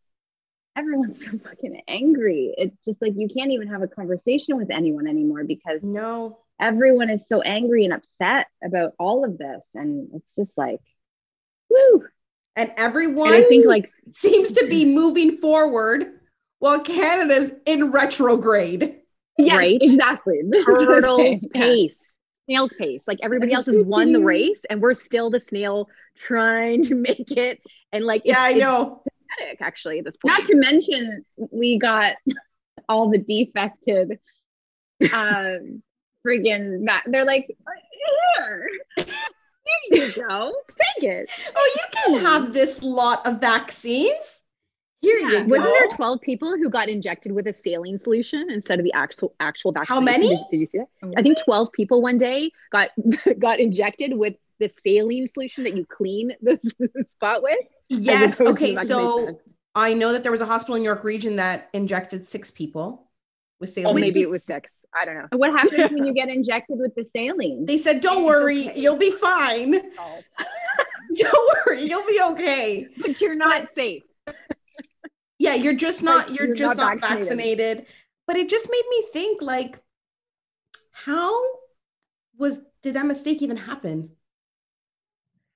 [0.76, 2.54] everyone's so fucking angry.
[2.56, 7.10] It's just like you can't even have a conversation with anyone anymore because no, everyone
[7.10, 9.60] is so angry and upset about all of this.
[9.74, 10.80] And it's just like,
[11.70, 12.04] woo.
[12.56, 16.20] And everyone and I think like seems to be moving forward
[16.60, 18.96] while Canada's in retrograde.
[19.36, 19.78] Yeah, right?
[19.80, 20.40] exactly.
[20.64, 22.00] Turtles pace.
[22.46, 23.08] Snail's pace.
[23.08, 27.32] Like everybody else has won the race and we're still the snail trying to make
[27.32, 27.60] it.
[27.90, 29.02] And like, yeah, I know
[29.38, 30.38] pathetic actually at this point.
[30.38, 32.14] Not to mention we got
[32.88, 34.18] all the defected
[35.12, 35.82] um
[36.26, 37.46] friggin' that they're like
[38.26, 38.68] Here.
[39.90, 40.52] Here you go.
[40.68, 41.30] Take it.
[41.54, 44.42] Oh, you can have this lot of vaccines.
[45.00, 45.26] Here yeah.
[45.26, 45.44] you go.
[45.48, 49.34] Wasn't there 12 people who got injected with a saline solution instead of the actual
[49.40, 49.94] actual vaccine?
[49.94, 50.28] How many?
[50.28, 51.14] Did, did you see that?
[51.16, 52.90] I think 12 people one day got
[53.38, 57.58] got injected with the saline solution that you clean the, the spot with.
[57.88, 58.40] Yes.
[58.40, 58.76] Okay.
[58.76, 59.40] So
[59.74, 63.10] I know that there was a hospital in York Region that injected six people
[63.60, 63.96] with oh, saline.
[63.96, 64.84] Oh, maybe it was six.
[64.94, 65.38] I don't know.
[65.38, 67.66] What happens when you get injected with the saline?
[67.66, 68.80] They said, "Don't worry, okay.
[68.80, 69.72] you'll be fine.
[71.14, 74.02] don't worry, you'll be okay." But you're not but, safe.
[75.38, 76.32] yeah, you're just not.
[76.32, 77.78] You're, you're, just not, not vaccinated.
[77.78, 77.86] vaccinated.
[78.26, 79.82] But it just made me think, like,
[80.92, 81.34] how
[82.38, 84.10] was did that mistake even happen?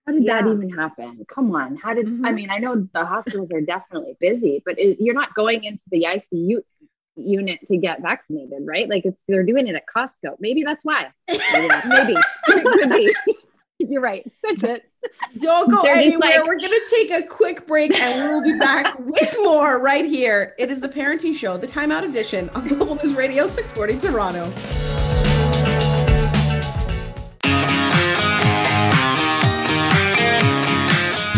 [0.09, 0.41] How did yeah.
[0.41, 1.27] that even happen?
[1.29, 1.77] Come on.
[1.77, 2.25] How did mm-hmm.
[2.25, 2.49] I mean?
[2.49, 6.63] I know the hospitals are definitely busy, but it, you're not going into the ICU
[7.17, 8.89] unit to get vaccinated, right?
[8.89, 10.37] Like it's they're doing it at Costco.
[10.41, 11.09] Maybe that's why.
[11.87, 12.17] Maybe.
[12.87, 13.15] Maybe.
[13.81, 14.27] You're right.
[14.43, 14.91] That's it.
[15.37, 16.39] Don't go They're anywhere.
[16.39, 16.45] Like...
[16.47, 20.55] We're going to take a quick break and we'll be back with more right here.
[20.59, 24.98] It is the Parenting Show, the Timeout Edition on Global News Radio 640 Toronto.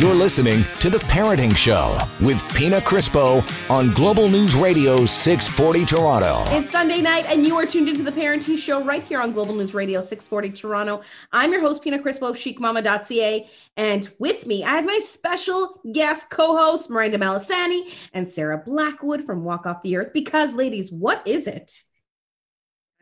[0.00, 6.42] You're listening to The Parenting Show with Pina Crispo on Global News Radio 640 Toronto.
[6.56, 9.54] It's Sunday night, and you are tuned into The Parenting Show right here on Global
[9.54, 11.02] News Radio 640 Toronto.
[11.32, 13.46] I'm your host, Pina Crispo of chicmama.ca.
[13.76, 19.26] And with me, I have my special guest co host, Miranda Malisani and Sarah Blackwood
[19.26, 20.12] from Walk Off the Earth.
[20.14, 21.82] Because, ladies, what is it?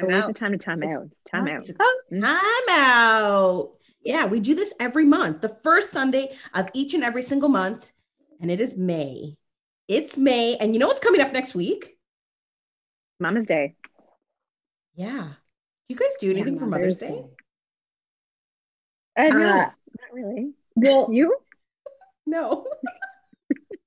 [0.00, 1.10] Where's the time to time out?
[1.30, 1.68] Time out.
[2.10, 3.77] Time out.
[4.02, 7.92] Yeah, we do this every month, the first Sunday of each and every single month.
[8.40, 9.36] And it is May.
[9.88, 10.56] It's May.
[10.56, 11.96] And you know what's coming up next week?
[13.20, 13.74] Mama's Day.
[14.94, 15.32] Yeah.
[15.88, 17.08] Do you guys do anything yeah, for Mother's Day?
[17.08, 17.26] Day?
[19.18, 19.72] Uh, no, uh, not
[20.12, 20.52] really.
[20.76, 21.36] Well, you?
[22.26, 22.66] no.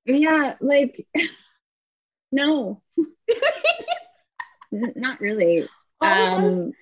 [0.04, 1.06] yeah, like,
[2.32, 2.82] no.
[4.72, 5.66] not really.
[6.02, 6.72] Um,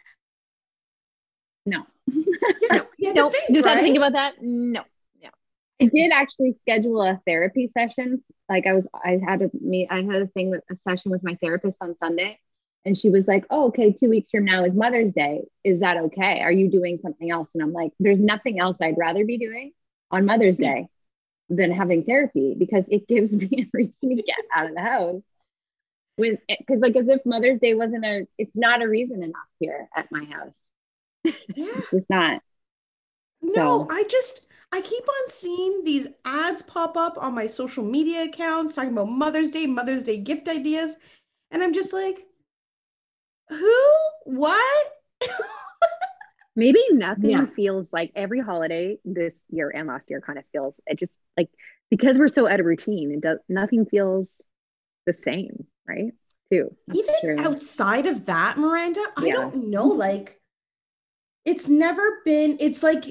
[1.66, 1.84] no
[2.62, 3.32] yeah, yeah nope.
[3.32, 3.72] Think, Just right?
[3.72, 4.34] had to think about that.
[4.40, 4.84] No.
[5.20, 5.30] Yeah.
[5.80, 8.22] I did actually schedule a therapy session.
[8.48, 11.22] Like I was, I had a meet, I had a thing with a session with
[11.22, 12.38] my therapist on Sunday,
[12.84, 15.42] and she was like, "Oh, okay, two weeks from now is Mother's Day.
[15.64, 16.40] Is that okay?
[16.40, 19.72] Are you doing something else?" And I'm like, "There's nothing else I'd rather be doing
[20.10, 20.62] on Mother's hmm.
[20.62, 20.88] Day
[21.48, 25.22] than having therapy because it gives me a reason to get out of the house."
[26.18, 29.88] With because like as if Mother's Day wasn't a, it's not a reason enough here
[29.96, 30.56] at my house.
[31.24, 31.80] Yeah.
[31.92, 32.42] it's not.
[33.42, 33.88] No, so.
[33.90, 38.74] I just I keep on seeing these ads pop up on my social media accounts
[38.74, 40.94] talking about Mother's Day, Mother's Day gift ideas.
[41.50, 42.24] And I'm just like,
[43.48, 43.87] who?
[44.24, 44.92] What?
[46.56, 47.46] Maybe nothing yeah.
[47.46, 51.48] feels like every holiday this year and last year kind of feels it just like
[51.90, 54.40] because we're so out of routine, it does nothing feels
[55.06, 56.12] the same, right?
[56.52, 56.74] Too.
[56.92, 59.87] Even outside of that, Miranda, I don't know.
[60.00, 60.39] Like
[61.44, 63.05] it's never been it's like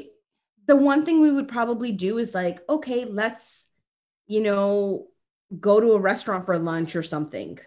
[0.67, 3.65] the one thing we would probably do is like okay let's
[4.27, 5.07] you know
[5.59, 7.59] go to a restaurant for lunch or something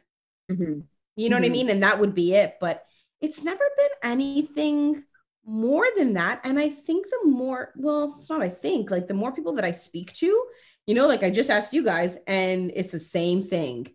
[0.51, 0.81] mm-hmm.
[1.16, 1.42] you know mm-hmm.
[1.42, 1.53] what i mm-hmm.
[1.53, 2.85] mean and that would be it but
[3.20, 5.03] it's never been anything
[5.44, 9.14] more than that and i think the more well it's not i think like the
[9.14, 10.44] more people that i speak to
[10.87, 13.88] you know like i just asked you guys and it's the same thing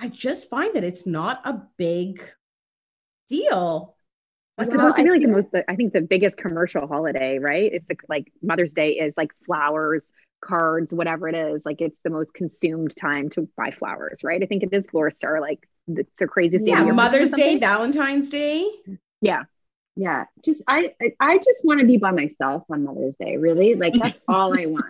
[0.00, 2.22] i just find that it's not a big
[3.28, 3.97] deal
[4.58, 7.72] it's supposed to be like the most, I think the biggest commercial holiday, right?
[7.72, 11.64] It's the, like Mother's Day is like flowers, cards, whatever it is.
[11.64, 14.42] Like it's the most consumed time to buy flowers, right?
[14.42, 16.72] I think it is florists are like it's the craziest day.
[16.72, 18.68] Yeah, Mother's Day, Valentine's Day.
[19.20, 19.44] Yeah.
[19.96, 20.24] Yeah.
[20.44, 23.74] Just I I just want to be by myself on Mother's Day, really.
[23.74, 24.86] Like that's all I want.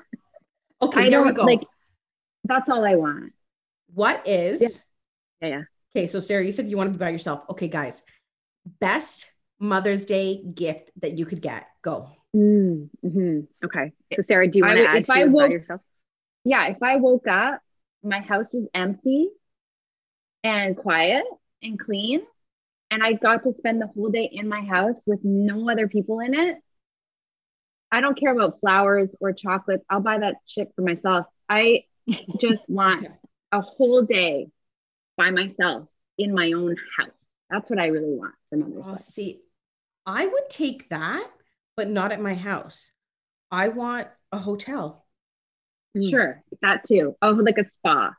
[0.82, 1.44] Okay, I there we go.
[1.44, 1.62] Like
[2.44, 3.32] that's all I want.
[3.94, 4.68] What is yeah.
[5.40, 5.62] yeah, yeah.
[5.94, 7.42] Okay, so Sarah, you said you want to be by yourself.
[7.50, 8.02] Okay, guys.
[8.80, 9.26] Best
[9.60, 11.66] Mother's Day gift that you could get?
[11.82, 12.10] Go.
[12.36, 13.92] Mm, hmm Okay.
[14.14, 15.80] So Sarah, do you want to add to I woke, yourself?
[16.44, 16.66] Yeah.
[16.66, 17.60] If I woke up,
[18.02, 19.28] my house was empty
[20.44, 21.24] and quiet
[21.62, 22.20] and clean,
[22.90, 26.20] and I got to spend the whole day in my house with no other people
[26.20, 26.56] in it.
[27.90, 29.84] I don't care about flowers or chocolates.
[29.88, 31.26] I'll buy that shit for myself.
[31.48, 31.84] I
[32.40, 33.08] just want
[33.50, 34.48] a whole day
[35.16, 37.10] by myself in my own house.
[37.50, 38.98] That's what I really want for Mother's oh, Day.
[38.98, 39.40] See,
[40.08, 41.30] I would take that,
[41.76, 42.92] but not at my house.
[43.50, 45.04] I want a hotel.
[45.94, 46.08] Hmm.
[46.08, 47.14] Sure, that too.
[47.20, 48.14] Oh, like a spa.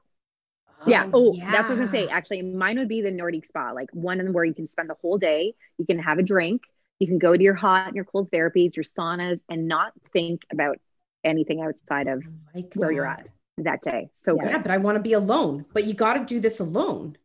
[0.67, 1.09] Oh, yeah.
[1.11, 1.51] Oh, yeah.
[1.51, 2.11] that's what I was gonna say.
[2.11, 5.17] Actually, mine would be the Nordic spa, like one where you can spend the whole
[5.17, 5.55] day.
[5.79, 6.61] You can have a drink.
[6.99, 10.43] You can go to your hot and your cold therapies, your saunas, and not think
[10.51, 10.77] about
[11.23, 12.23] anything outside of
[12.53, 13.25] like where you're at
[13.57, 14.09] that day.
[14.13, 14.63] So yeah, good.
[14.63, 15.65] but I want to be alone.
[15.73, 17.17] But you got to do this alone.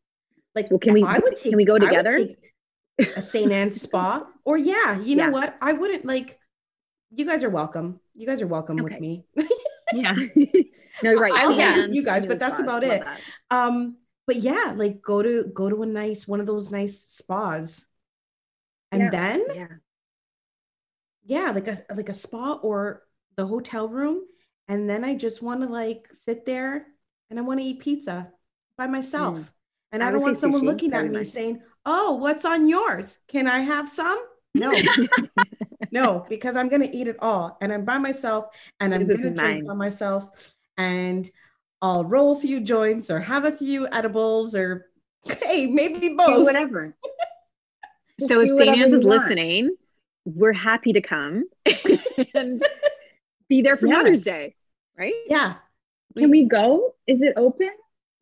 [0.54, 1.02] Like, well, can we?
[1.04, 2.28] I would take, can we go together?
[2.98, 3.50] A St.
[3.50, 5.30] Anne's spa, or yeah, you know yeah.
[5.30, 5.56] what?
[5.60, 6.38] I wouldn't like.
[7.10, 8.00] You guys are welcome.
[8.14, 8.94] You guys are welcome okay.
[8.94, 9.24] with me.
[9.92, 10.12] yeah.
[11.02, 11.32] no, right.
[11.32, 11.76] I'll yeah.
[11.76, 13.02] with you guys, but that's about it.
[13.02, 13.20] That.
[13.50, 17.86] Um, but yeah, like go to go to a nice one of those nice spas,
[18.90, 19.10] and yeah.
[19.10, 19.66] then yeah,
[21.24, 23.02] yeah, like a like a spa or
[23.36, 24.22] the hotel room,
[24.68, 26.86] and then I just want to like sit there
[27.30, 28.28] and I want to eat pizza
[28.76, 29.38] by myself.
[29.38, 29.48] Mm.
[29.92, 30.66] And I, I don't want someone sushi.
[30.66, 31.32] looking at me nice.
[31.32, 33.18] saying, "Oh, what's on yours?
[33.28, 34.22] Can I have some?"
[34.54, 34.72] No,
[35.90, 38.46] no, because I'm gonna eat it all, and I'm by myself,
[38.80, 41.28] and I'm gonna drink by myself, and
[41.82, 44.86] I'll roll a few joints or have a few edibles or
[45.42, 46.26] hey, maybe both.
[46.38, 46.96] Do whatever.
[48.26, 48.78] so if St.
[48.78, 49.70] Anne's is listening,
[50.24, 51.44] we're happy to come
[52.34, 52.62] and
[53.48, 53.96] be there for yeah.
[53.96, 54.54] Mother's Day,
[54.98, 55.14] right?
[55.26, 55.56] Yeah.
[56.16, 56.94] Can we go?
[57.06, 57.70] Is it open?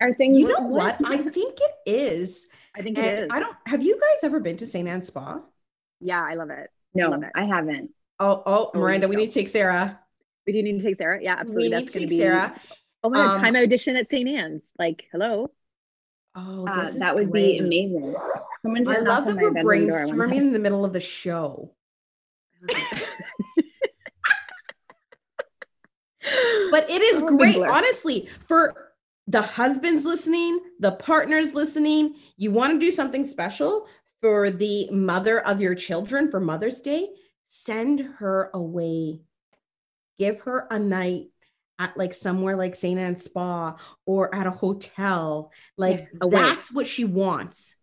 [0.03, 0.97] Are things You know what?
[1.05, 2.49] I think it is.
[2.75, 3.29] I think and it is.
[3.31, 4.89] I don't have you guys ever been to St.
[4.89, 5.41] Anne's Spa?
[6.01, 6.71] Yeah, I love it.
[6.93, 7.31] No, I, love it.
[7.37, 7.91] I haven't.
[8.19, 10.01] Oh, oh, Miranda, we, we need to take Sarah.
[10.45, 11.23] We do need to take Sarah.
[11.23, 11.69] Yeah, absolutely.
[11.69, 12.61] We That's going to be Sarah.
[13.05, 14.29] Oh my god, um, time audition at St.
[14.29, 14.73] Anne's.
[14.77, 15.51] Like, hello.
[16.35, 17.59] Oh, uh, that would great.
[17.61, 18.17] be amazing.
[18.63, 21.75] Someone I love that we're brainstorming in the middle of the show.
[26.71, 28.92] but it is oh, great, honestly, for
[29.27, 32.15] the husbands listening, the partners listening.
[32.37, 33.87] You want to do something special
[34.21, 37.09] for the mother of your children for Mother's Day?
[37.49, 39.21] Send her away.
[40.19, 41.27] Give her a night
[41.79, 42.99] at like somewhere like St.
[42.99, 45.51] Anne's Spa or at a hotel.
[45.77, 47.75] Like yeah, that's what she wants.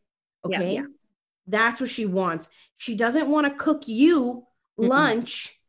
[0.45, 0.73] Okay.
[0.73, 0.87] Yeah, yeah.
[1.47, 2.47] That's what she wants.
[2.77, 4.45] She doesn't want to cook you
[4.79, 4.87] Mm-mm.
[4.87, 5.59] lunch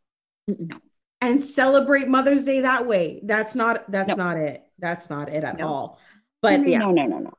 [0.59, 0.79] no.
[1.21, 3.21] And celebrate Mother's Day that way.
[3.25, 4.63] That's not that's not it.
[4.79, 5.69] That's not it at no.
[5.69, 5.99] all.
[6.43, 6.79] But yeah.
[6.79, 7.33] no, no, no, no.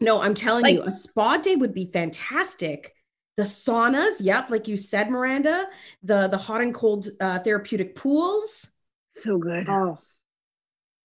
[0.00, 2.94] No, I'm telling like, you, a spa day would be fantastic.
[3.36, 5.66] The saunas, yep, like you said, Miranda,
[6.02, 8.70] the the hot and cold uh, therapeutic pools.
[9.16, 9.68] So good.
[9.68, 9.98] Oh,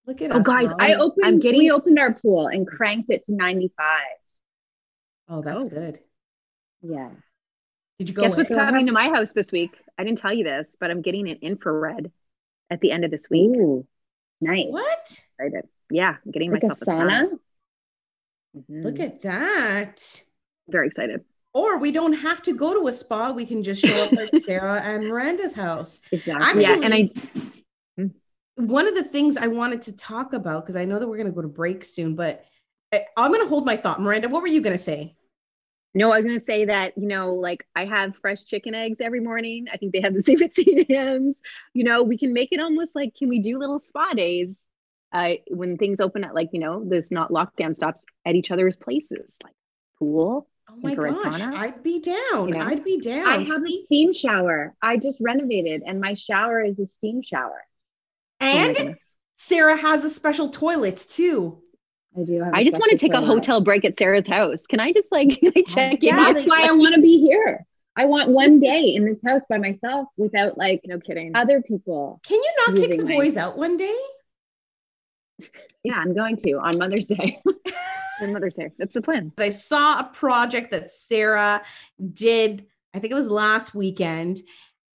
[0.05, 0.38] Look at us.
[0.38, 0.45] oh, us.
[0.45, 1.25] guys, I opened.
[1.25, 1.60] I'm getting.
[1.60, 3.86] We opened our pool and cranked it to 95.
[5.29, 5.69] Oh, that's oh.
[5.69, 5.99] good.
[6.82, 7.12] Yeah.
[8.00, 8.24] Did you go?
[8.24, 9.78] Guess what's coming to my house this week?
[9.98, 12.12] I didn't tell you this, but I'm getting an infrared
[12.70, 13.56] at the end of this week.
[13.58, 13.86] Ooh,
[14.42, 14.68] nice.
[14.70, 15.24] What?
[15.40, 15.68] I did.
[15.92, 17.30] Yeah, I'm getting like myself a sauna.
[18.58, 18.82] Mm-hmm.
[18.84, 20.24] Look at that.
[20.68, 21.24] Very excited.
[21.54, 23.32] Or we don't have to go to a spa.
[23.32, 26.00] We can just show up at Sarah and Miranda's house.
[26.12, 26.46] Exactly.
[26.46, 27.12] Actually, yeah, and I
[28.60, 31.28] one of the things I wanted to talk about, because I know that we're going
[31.28, 32.44] to go to break soon, but
[32.94, 34.02] I, I'm going to hold my thought.
[34.02, 35.16] Miranda, what were you going to say?
[35.95, 38.97] No, I was going to say that, you know, like I have fresh chicken eggs
[39.02, 39.65] every morning.
[39.73, 41.34] I think they have the same at CDMs.
[41.73, 44.63] You know, we can make it almost like, can we do little spa days
[45.12, 48.78] uh, when things open at like, you know, this not lockdown stops at each other's
[48.78, 49.56] places, like
[49.97, 50.47] pool.
[50.69, 51.56] Oh my gosh, sauna.
[51.56, 52.49] I'd be down.
[52.49, 52.65] You know?
[52.65, 53.28] I'd be down.
[53.28, 54.75] I have a steam shower.
[54.82, 57.63] I just renovated and my shower is a steam shower.
[58.41, 58.93] Oh and oh
[59.36, 61.63] Sarah has a special toilet too.
[62.17, 62.43] I do.
[62.54, 64.65] I just want to take a hotel break at Sarah's house.
[64.67, 66.34] Can I just like can oh, check yeah, in?
[66.34, 67.65] That's why I want to be here.
[67.95, 72.19] I want one day in this house by myself without like no kidding other people.
[72.26, 73.15] Can you not kick the my...
[73.15, 73.98] boys out one day?
[75.84, 77.41] Yeah, I'm going to on Mother's Day.
[78.22, 78.72] on Mother's Day.
[78.78, 79.32] That's the plan.
[79.38, 81.62] I saw a project that Sarah
[82.13, 84.41] did, I think it was last weekend,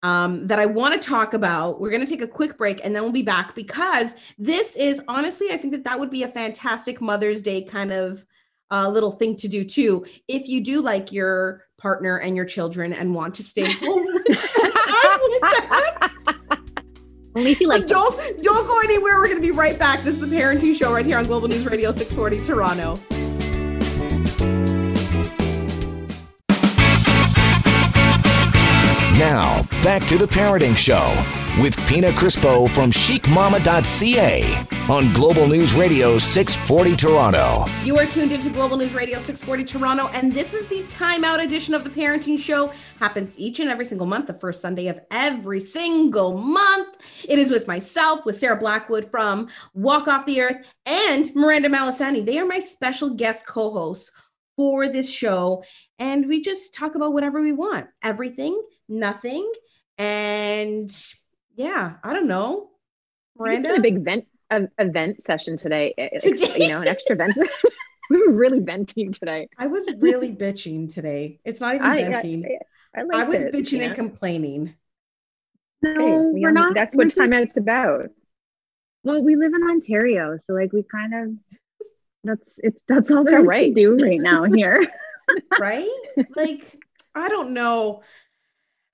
[0.04, 1.80] um, that I want to talk about.
[1.80, 5.00] We're going to take a quick break and then we'll be back because this is
[5.08, 8.24] honestly, I think that that would be a fantastic Mother's Day kind of
[8.70, 10.04] uh, little thing to do too.
[10.28, 14.06] If you do like your partner and your children and want to stay home
[17.34, 17.86] Only if you like.
[17.86, 19.18] Don't don't go anywhere.
[19.18, 20.04] We're going to be right back.
[20.04, 23.13] This is the Parenting Show right here on Global News Radio 640 Toronto.
[29.18, 31.14] Now, back to the Parenting Show
[31.62, 37.64] with Pina Crispo from chicmama.ca on Global News Radio 640 Toronto.
[37.84, 41.74] You are tuned into Global News Radio 640 Toronto, and this is the timeout edition
[41.74, 42.72] of the Parenting Show.
[42.98, 46.96] Happens each and every single month, the first Sunday of every single month.
[47.22, 52.26] It is with myself, with Sarah Blackwood from Walk Off the Earth, and Miranda Malisani.
[52.26, 54.10] They are my special guest co hosts
[54.56, 55.62] for this show,
[56.00, 59.50] and we just talk about whatever we want everything nothing.
[59.98, 60.90] And
[61.56, 62.70] yeah, I don't know.
[63.36, 63.74] Miranda?
[63.74, 65.94] a big vent a, event session today.
[65.98, 66.56] Eh, eh, today?
[66.58, 67.36] You know, an extra vent.
[68.10, 69.48] we were really venting today.
[69.58, 71.40] I was really bitching today.
[71.44, 72.58] It's not even I, venting.
[72.94, 73.86] I, I was it, bitching yeah.
[73.86, 74.74] and complaining.
[75.82, 76.74] No, hey, we're not.
[76.74, 78.10] That's what time it's about.
[79.02, 81.58] Well, we live in Ontario, so like we kind of
[82.24, 83.74] that's it's that's all there's right.
[83.74, 84.82] to do right now here.
[85.60, 85.88] right?
[86.34, 86.78] Like
[87.14, 88.02] I don't know.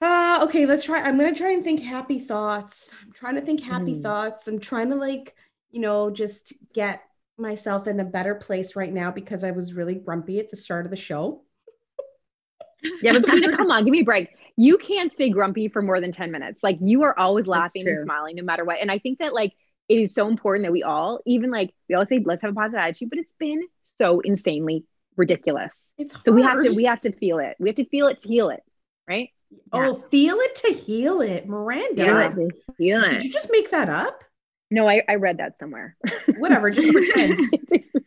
[0.01, 1.01] Uh okay, let's try.
[1.01, 2.91] I'm gonna try and think happy thoughts.
[3.03, 4.03] I'm trying to think happy mm.
[4.03, 4.49] thoughts.
[4.49, 5.35] I'm trying to like,
[5.71, 7.03] you know, just get
[7.37, 10.85] myself in a better place right now because I was really grumpy at the start
[10.85, 11.43] of the show.
[13.03, 14.31] Yeah, but come on, give me a break.
[14.57, 16.63] You can't stay grumpy for more than 10 minutes.
[16.63, 18.79] Like you are always laughing and smiling no matter what.
[18.81, 19.53] And I think that like
[19.91, 22.55] it is so important that we all, even like we all say, let's have a
[22.55, 24.87] positive attitude, but it's been so insanely
[25.17, 25.93] ridiculous.
[25.99, 26.25] It's hard.
[26.25, 27.57] so we have to we have to feel it.
[27.59, 28.63] We have to feel it to heal it,
[29.07, 29.29] right?
[29.73, 30.09] Oh, yeah.
[30.11, 32.05] feel it to heal it, Miranda.
[32.05, 33.11] Feel it to heal it.
[33.11, 34.25] Did you just make that up?
[34.71, 35.97] No, I, I read that somewhere.
[36.39, 37.39] Whatever, just pretend.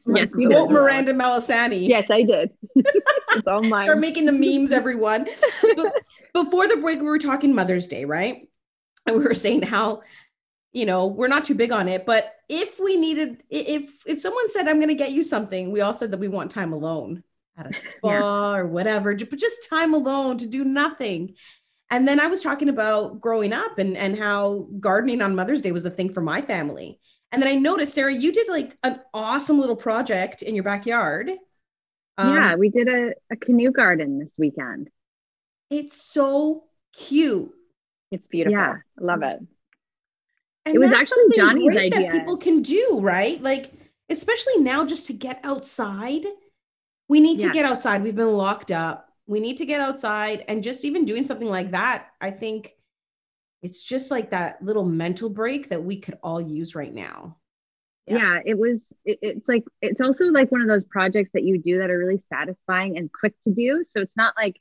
[0.05, 0.69] yes, you did.
[0.69, 1.87] Miranda Malisani.
[1.87, 2.51] Yes, I did.
[2.75, 3.85] it's all mine.
[3.85, 5.27] Start making the memes, everyone.
[6.33, 8.47] before the break, we were talking Mother's Day, right?
[9.05, 10.03] And we were saying how,
[10.71, 14.49] you know, we're not too big on it, but if we needed, if if someone
[14.49, 17.23] said, "I'm going to get you something," we all said that we want time alone
[17.57, 18.57] at a spa yeah.
[18.57, 21.35] or whatever, but just time alone to do nothing.
[21.89, 25.71] And then I was talking about growing up and, and how gardening on Mother's Day
[25.71, 26.99] was the thing for my family.
[27.31, 31.31] And then I noticed, Sarah, you did like an awesome little project in your backyard.
[32.17, 34.89] Um, yeah, we did a, a canoe garden this weekend.
[35.69, 36.63] It's so
[36.95, 37.51] cute.
[38.11, 38.57] It's beautiful.
[38.59, 39.39] Yeah, I love it.
[40.65, 42.11] And it was actually Johnny's idea.
[42.11, 43.41] That people can do, right?
[43.41, 43.73] Like,
[44.09, 46.25] especially now, just to get outside.
[47.07, 47.47] We need yeah.
[47.47, 48.03] to get outside.
[48.03, 49.09] We've been locked up.
[49.27, 52.73] We need to get outside and just even doing something like that i think
[53.63, 57.37] it's just like that little mental break that we could all use right now.
[58.05, 61.43] Yeah, yeah it was it, it's like it's also like one of those projects that
[61.43, 63.85] you do that are really satisfying and quick to do.
[63.89, 64.59] So it's not like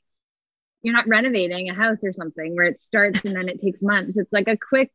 [0.81, 4.13] you're not renovating a house or something where it starts and then it takes months.
[4.15, 4.91] It's like a quick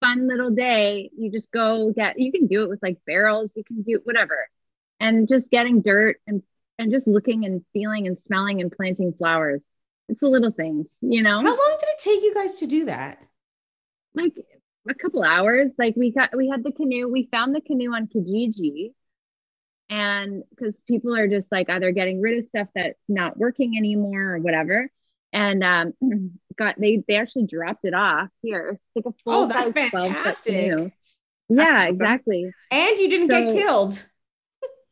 [0.00, 1.08] fun little day.
[1.16, 3.52] You just go get you can do it with like barrels.
[3.54, 4.48] You can do whatever.
[4.98, 6.42] And just getting dirt and
[6.78, 9.60] and just looking and feeling and smelling and planting flowers.
[10.08, 11.38] It's the little things, you know.
[11.42, 13.18] How long did it take you guys to do that?
[14.14, 14.32] Like
[14.88, 15.70] a couple hours.
[15.76, 17.08] Like we got we had the canoe.
[17.08, 18.92] We found the canoe on Kijiji.
[19.90, 24.34] And because people are just like either getting rid of stuff that's not working anymore
[24.34, 24.90] or whatever.
[25.32, 25.92] And um
[26.58, 28.78] got they they actually dropped it off here.
[28.94, 30.92] It's like a full oh, that's fantastic.
[31.50, 32.50] Yeah, exactly.
[32.70, 34.06] And you didn't so, get killed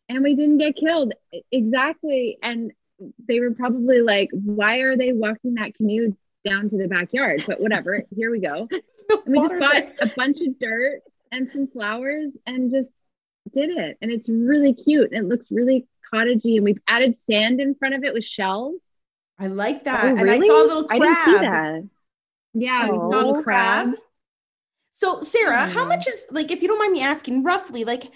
[0.08, 1.12] and we didn't get killed.
[1.52, 2.38] Exactly.
[2.42, 2.72] And
[3.28, 7.44] they were probably like why are they walking that canoe down to the backyard?
[7.46, 8.68] But whatever here we go.
[9.08, 9.94] No and we just bought there.
[10.00, 11.00] a bunch of dirt
[11.30, 12.88] and some flowers and just
[13.54, 13.96] did it.
[14.02, 15.12] And it's really cute.
[15.12, 16.56] It looks really cottagey.
[16.56, 18.80] And we've added sand in front of it with shells.
[19.38, 20.04] I like that.
[20.04, 21.88] Oh, and i saw a little crab I didn't see that.
[22.54, 23.94] yeah oh, saw a little oh, crab.
[24.94, 28.10] so sarah how much is like if you don't mind me asking roughly like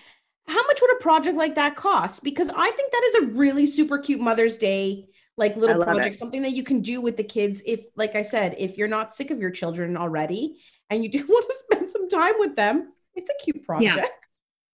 [0.51, 2.22] how much would a project like that cost?
[2.22, 6.18] Because I think that is a really super cute Mother's Day like little project, it.
[6.18, 7.62] something that you can do with the kids.
[7.64, 11.24] If, like I said, if you're not sick of your children already and you do
[11.26, 13.96] want to spend some time with them, it's a cute project.
[13.96, 14.07] Yeah.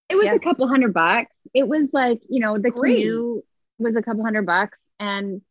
[0.08, 0.34] It was yeah.
[0.34, 1.32] a couple hundred bucks.
[1.52, 2.96] It was like, you know, the great.
[2.96, 3.42] canoe
[3.78, 4.78] was a couple hundred bucks.
[4.98, 5.42] And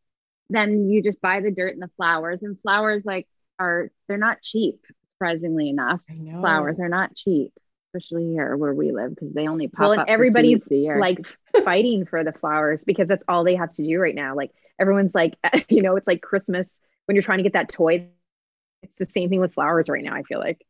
[0.50, 2.40] then you just buy the dirt and the flowers.
[2.42, 3.28] And flowers like
[3.60, 4.82] are they're not cheap,
[5.14, 6.00] surprisingly enough.
[6.40, 7.54] Flowers are not cheap
[7.96, 11.26] especially here where we live because they only pop well, and up everybody's like
[11.64, 14.36] fighting for the flowers because that's all they have to do right now.
[14.36, 15.38] Like everyone's like
[15.70, 18.08] you know it's like christmas when you're trying to get that toy.
[18.84, 20.66] It's the same thing with flowers right now i feel like.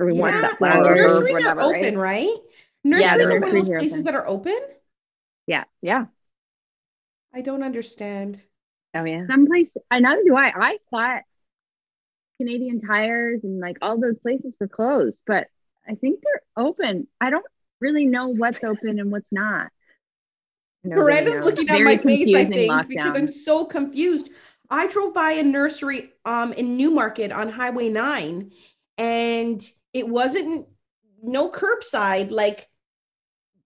[0.00, 0.40] Everyone yeah.
[0.40, 2.36] wants that flower nurseries whatever, are open right, right?
[2.84, 4.04] nurseries yeah, are one of those places open.
[4.04, 4.58] that are open?
[5.46, 6.06] Yeah yeah.
[7.34, 8.42] I don't understand.
[8.94, 9.26] Oh yeah.
[9.26, 10.52] Some place another do i.
[10.54, 11.22] I thought
[12.38, 15.48] canadian tires and like all those places were closed but
[15.90, 17.08] I think they're open.
[17.20, 17.44] I don't
[17.80, 19.68] really know what's open and what's not.
[20.84, 22.88] Miranda's looking at my face, I think, lockdown.
[22.88, 24.30] because I'm so confused.
[24.70, 28.52] I drove by a nursery um, in Newmarket on Highway 9,
[28.98, 30.68] and it wasn't
[31.22, 32.30] no curbside.
[32.30, 32.68] Like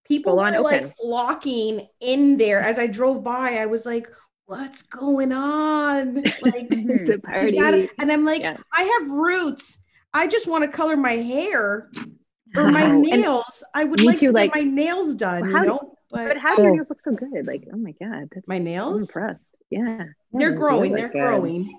[0.05, 2.61] people were like flocking in there.
[2.61, 4.09] As I drove by, I was like,
[4.47, 6.15] what's going on?
[6.15, 6.33] Like,
[6.71, 7.59] it's a party.
[7.59, 8.57] A, and I'm like, yeah.
[8.73, 9.79] I have roots.
[10.15, 11.91] I just want to color my hair
[12.57, 13.65] or my nails.
[13.75, 15.97] I would like too, to like, get my nails done, you know.
[16.11, 17.47] But, but how do your nails look so good?
[17.47, 18.95] Like, oh my god, my nails.
[18.95, 19.57] I'm impressed.
[19.71, 20.93] Yeah, they're growing.
[20.93, 21.77] They're growing.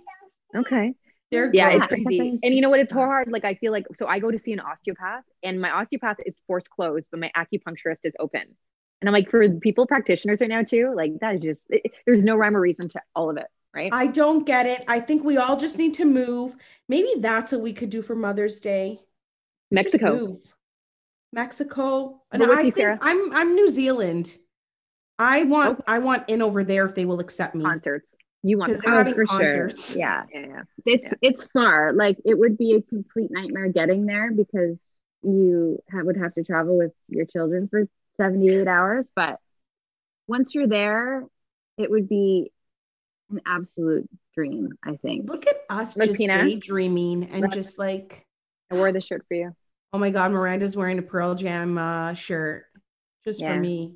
[0.54, 0.94] Okay.
[1.32, 1.82] They're yeah, growing.
[1.82, 2.40] it's crazy.
[2.44, 2.82] And you know what?
[2.82, 3.32] It's hard.
[3.32, 6.38] Like I feel like so I go to see an osteopath, and my osteopath is
[6.46, 8.44] forced closed, but my acupuncturist is open.
[9.02, 12.24] And I'm like, for people practitioners right now too, like that is just it, there's
[12.24, 13.48] no rhyme or reason to all of it.
[13.76, 13.92] Right?
[13.94, 14.84] I don't get it.
[14.88, 16.56] I think we all just need to move.
[16.88, 19.02] Maybe that's what we could do for Mother's Day.
[19.72, 20.36] Mexico.
[21.34, 22.22] Mexico.
[22.32, 22.98] And I think Sarah.
[23.02, 24.38] I'm I'm New Zealand.
[25.20, 25.84] I want oh.
[25.88, 27.64] I want in over there if they will accept me.
[27.64, 28.14] Concerts.
[28.44, 29.92] You want to oh, for concerts.
[29.92, 30.00] sure.
[30.00, 30.24] Yeah.
[30.34, 30.62] Yeah, yeah.
[30.86, 31.30] It's yeah.
[31.30, 31.94] it's far.
[31.94, 34.78] Like it would be a complete nightmare getting there because
[35.24, 39.40] you would have to travel with your children for 78 hours, but
[40.28, 41.24] once you're there,
[41.78, 42.52] it would be
[43.30, 45.30] an absolute dream, I think.
[45.30, 46.44] Look at us like just Pina.
[46.44, 48.26] daydreaming and just like
[48.72, 49.56] I wore the shirt for you.
[49.94, 52.66] Oh my god, Miranda's wearing a Pearl Jam uh, shirt
[53.24, 53.54] just yeah.
[53.54, 53.94] for me.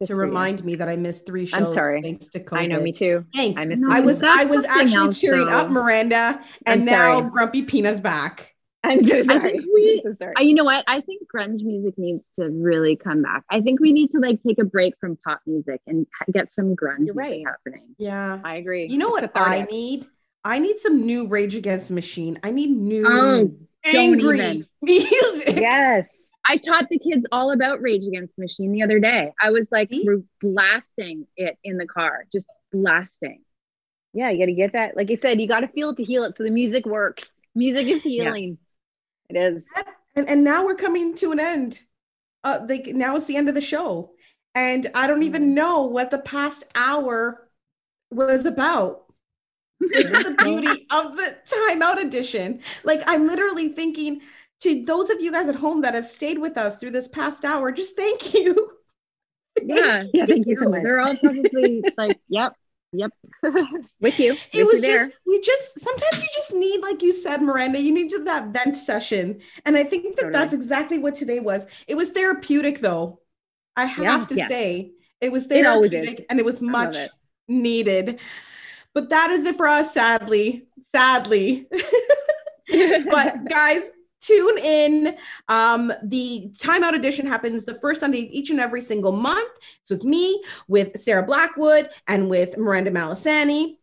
[0.00, 0.66] Just to remind you.
[0.66, 1.60] me that I missed three shows.
[1.60, 2.00] I'm sorry.
[2.00, 2.58] Thanks to COVID.
[2.58, 3.26] I know, me too.
[3.34, 3.60] Thanks.
[3.60, 5.52] I, missed I was I was actually else, cheering though.
[5.52, 7.30] up Miranda, and I'm now sorry.
[7.30, 8.49] Grumpy Pina's back.
[8.90, 9.38] I'm so sorry.
[9.38, 10.34] I think we, so sorry.
[10.40, 10.84] you know what?
[10.88, 13.44] I think grunge music needs to really come back.
[13.50, 16.74] I think we need to like take a break from pop music and get some
[16.74, 17.44] grunge You're right.
[17.46, 17.94] happening.
[17.98, 18.86] Yeah, I agree.
[18.86, 20.06] You know what I need?
[20.44, 22.38] I need some new Rage Against the Machine.
[22.42, 23.50] I need new oh,
[23.84, 25.56] angry music.
[25.60, 26.32] Yes.
[26.48, 29.32] I taught the kids all about Rage Against the Machine the other day.
[29.40, 29.92] I was like
[30.40, 33.42] blasting it in the car, just blasting.
[34.12, 34.96] Yeah, you got to get that.
[34.96, 36.36] Like I said, you got to feel it to heal it.
[36.36, 37.30] So the music works.
[37.54, 38.58] Music is healing.
[38.60, 38.69] Yeah.
[39.30, 39.64] It is.
[40.16, 41.82] And, and now we're coming to an end.
[42.42, 44.10] Uh, like now it's the end of the show.
[44.54, 45.54] And I don't even mm.
[45.54, 47.48] know what the past hour
[48.10, 49.04] was about.
[49.78, 52.60] This is the beauty of the timeout edition.
[52.84, 54.20] Like I'm literally thinking
[54.60, 57.44] to those of you guys at home that have stayed with us through this past
[57.44, 58.70] hour, just thank you.
[59.62, 60.82] yeah, yeah, thank you so much.
[60.82, 62.54] They're all probably like, yep,
[62.92, 63.12] Yep.
[64.00, 64.36] With you.
[64.52, 67.80] It With was you just we just sometimes you just need like you said Miranda,
[67.80, 69.40] you need to that vent session.
[69.64, 70.32] And I think that totally.
[70.32, 71.66] that's exactly what today was.
[71.86, 73.20] It was therapeutic though.
[73.76, 74.48] I have yeah, to yeah.
[74.48, 77.10] say it was therapeutic it and it was much it.
[77.46, 78.18] needed.
[78.92, 80.66] But that is it for us sadly.
[80.92, 81.68] Sadly.
[83.10, 83.90] but guys,
[84.20, 85.16] tune in.
[85.48, 89.50] Um, the timeout edition happens the first Sunday each and every single month.
[89.82, 93.76] It's with me, with Sarah Blackwood, and with Miranda Malisani.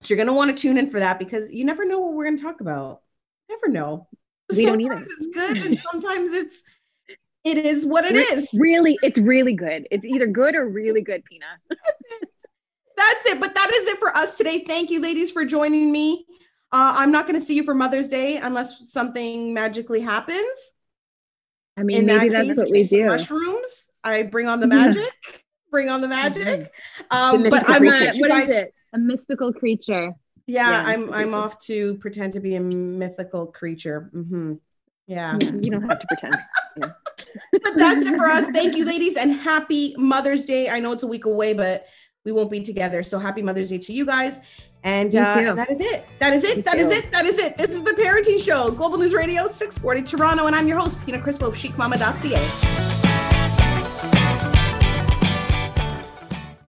[0.00, 2.14] So you're going to want to tune in for that because you never know what
[2.14, 3.00] we're going to talk about.
[3.48, 4.06] Never know.
[4.50, 5.06] We sometimes don't either.
[5.18, 6.62] It's good, and sometimes it's
[7.44, 8.48] it is what it it's is.
[8.54, 9.86] Really, it's really good.
[9.90, 11.46] It's either good or really good, Pina.
[12.96, 13.40] That's it.
[13.40, 14.64] But that is it for us today.
[14.66, 16.26] Thank you, ladies, for joining me.
[16.70, 20.72] Uh, I'm not going to see you for Mother's Day unless something magically happens.
[21.76, 23.06] I mean, In maybe that that's case, what we do.
[23.06, 23.86] Mushrooms.
[24.04, 25.12] I bring on the magic.
[25.26, 25.38] Yeah.
[25.70, 26.72] Bring on the magic.
[27.10, 28.16] Um, the but I'm not.
[28.16, 28.74] What guys, is it?
[28.94, 30.12] A mystical creature.
[30.46, 31.12] Yeah, yeah I'm.
[31.12, 34.10] I'm off to pretend to be a mythical creature.
[34.14, 34.54] Mm-hmm.
[35.06, 35.36] Yeah.
[35.40, 35.50] yeah.
[35.60, 36.38] You don't have to pretend.
[37.52, 38.46] But that's it for us.
[38.52, 40.68] Thank you, ladies, and happy Mother's Day.
[40.70, 41.86] I know it's a week away, but
[42.24, 43.02] we won't be together.
[43.02, 44.40] So happy Mother's Day to you guys.
[44.84, 46.06] And, uh, and that is it.
[46.20, 46.64] That is it.
[46.64, 47.12] That is it.
[47.12, 47.56] That is it.
[47.56, 50.46] This is the Parenting Show, Global News Radio 640 Toronto.
[50.46, 52.87] And I'm your host, Pina Crispo of chicmama.ca.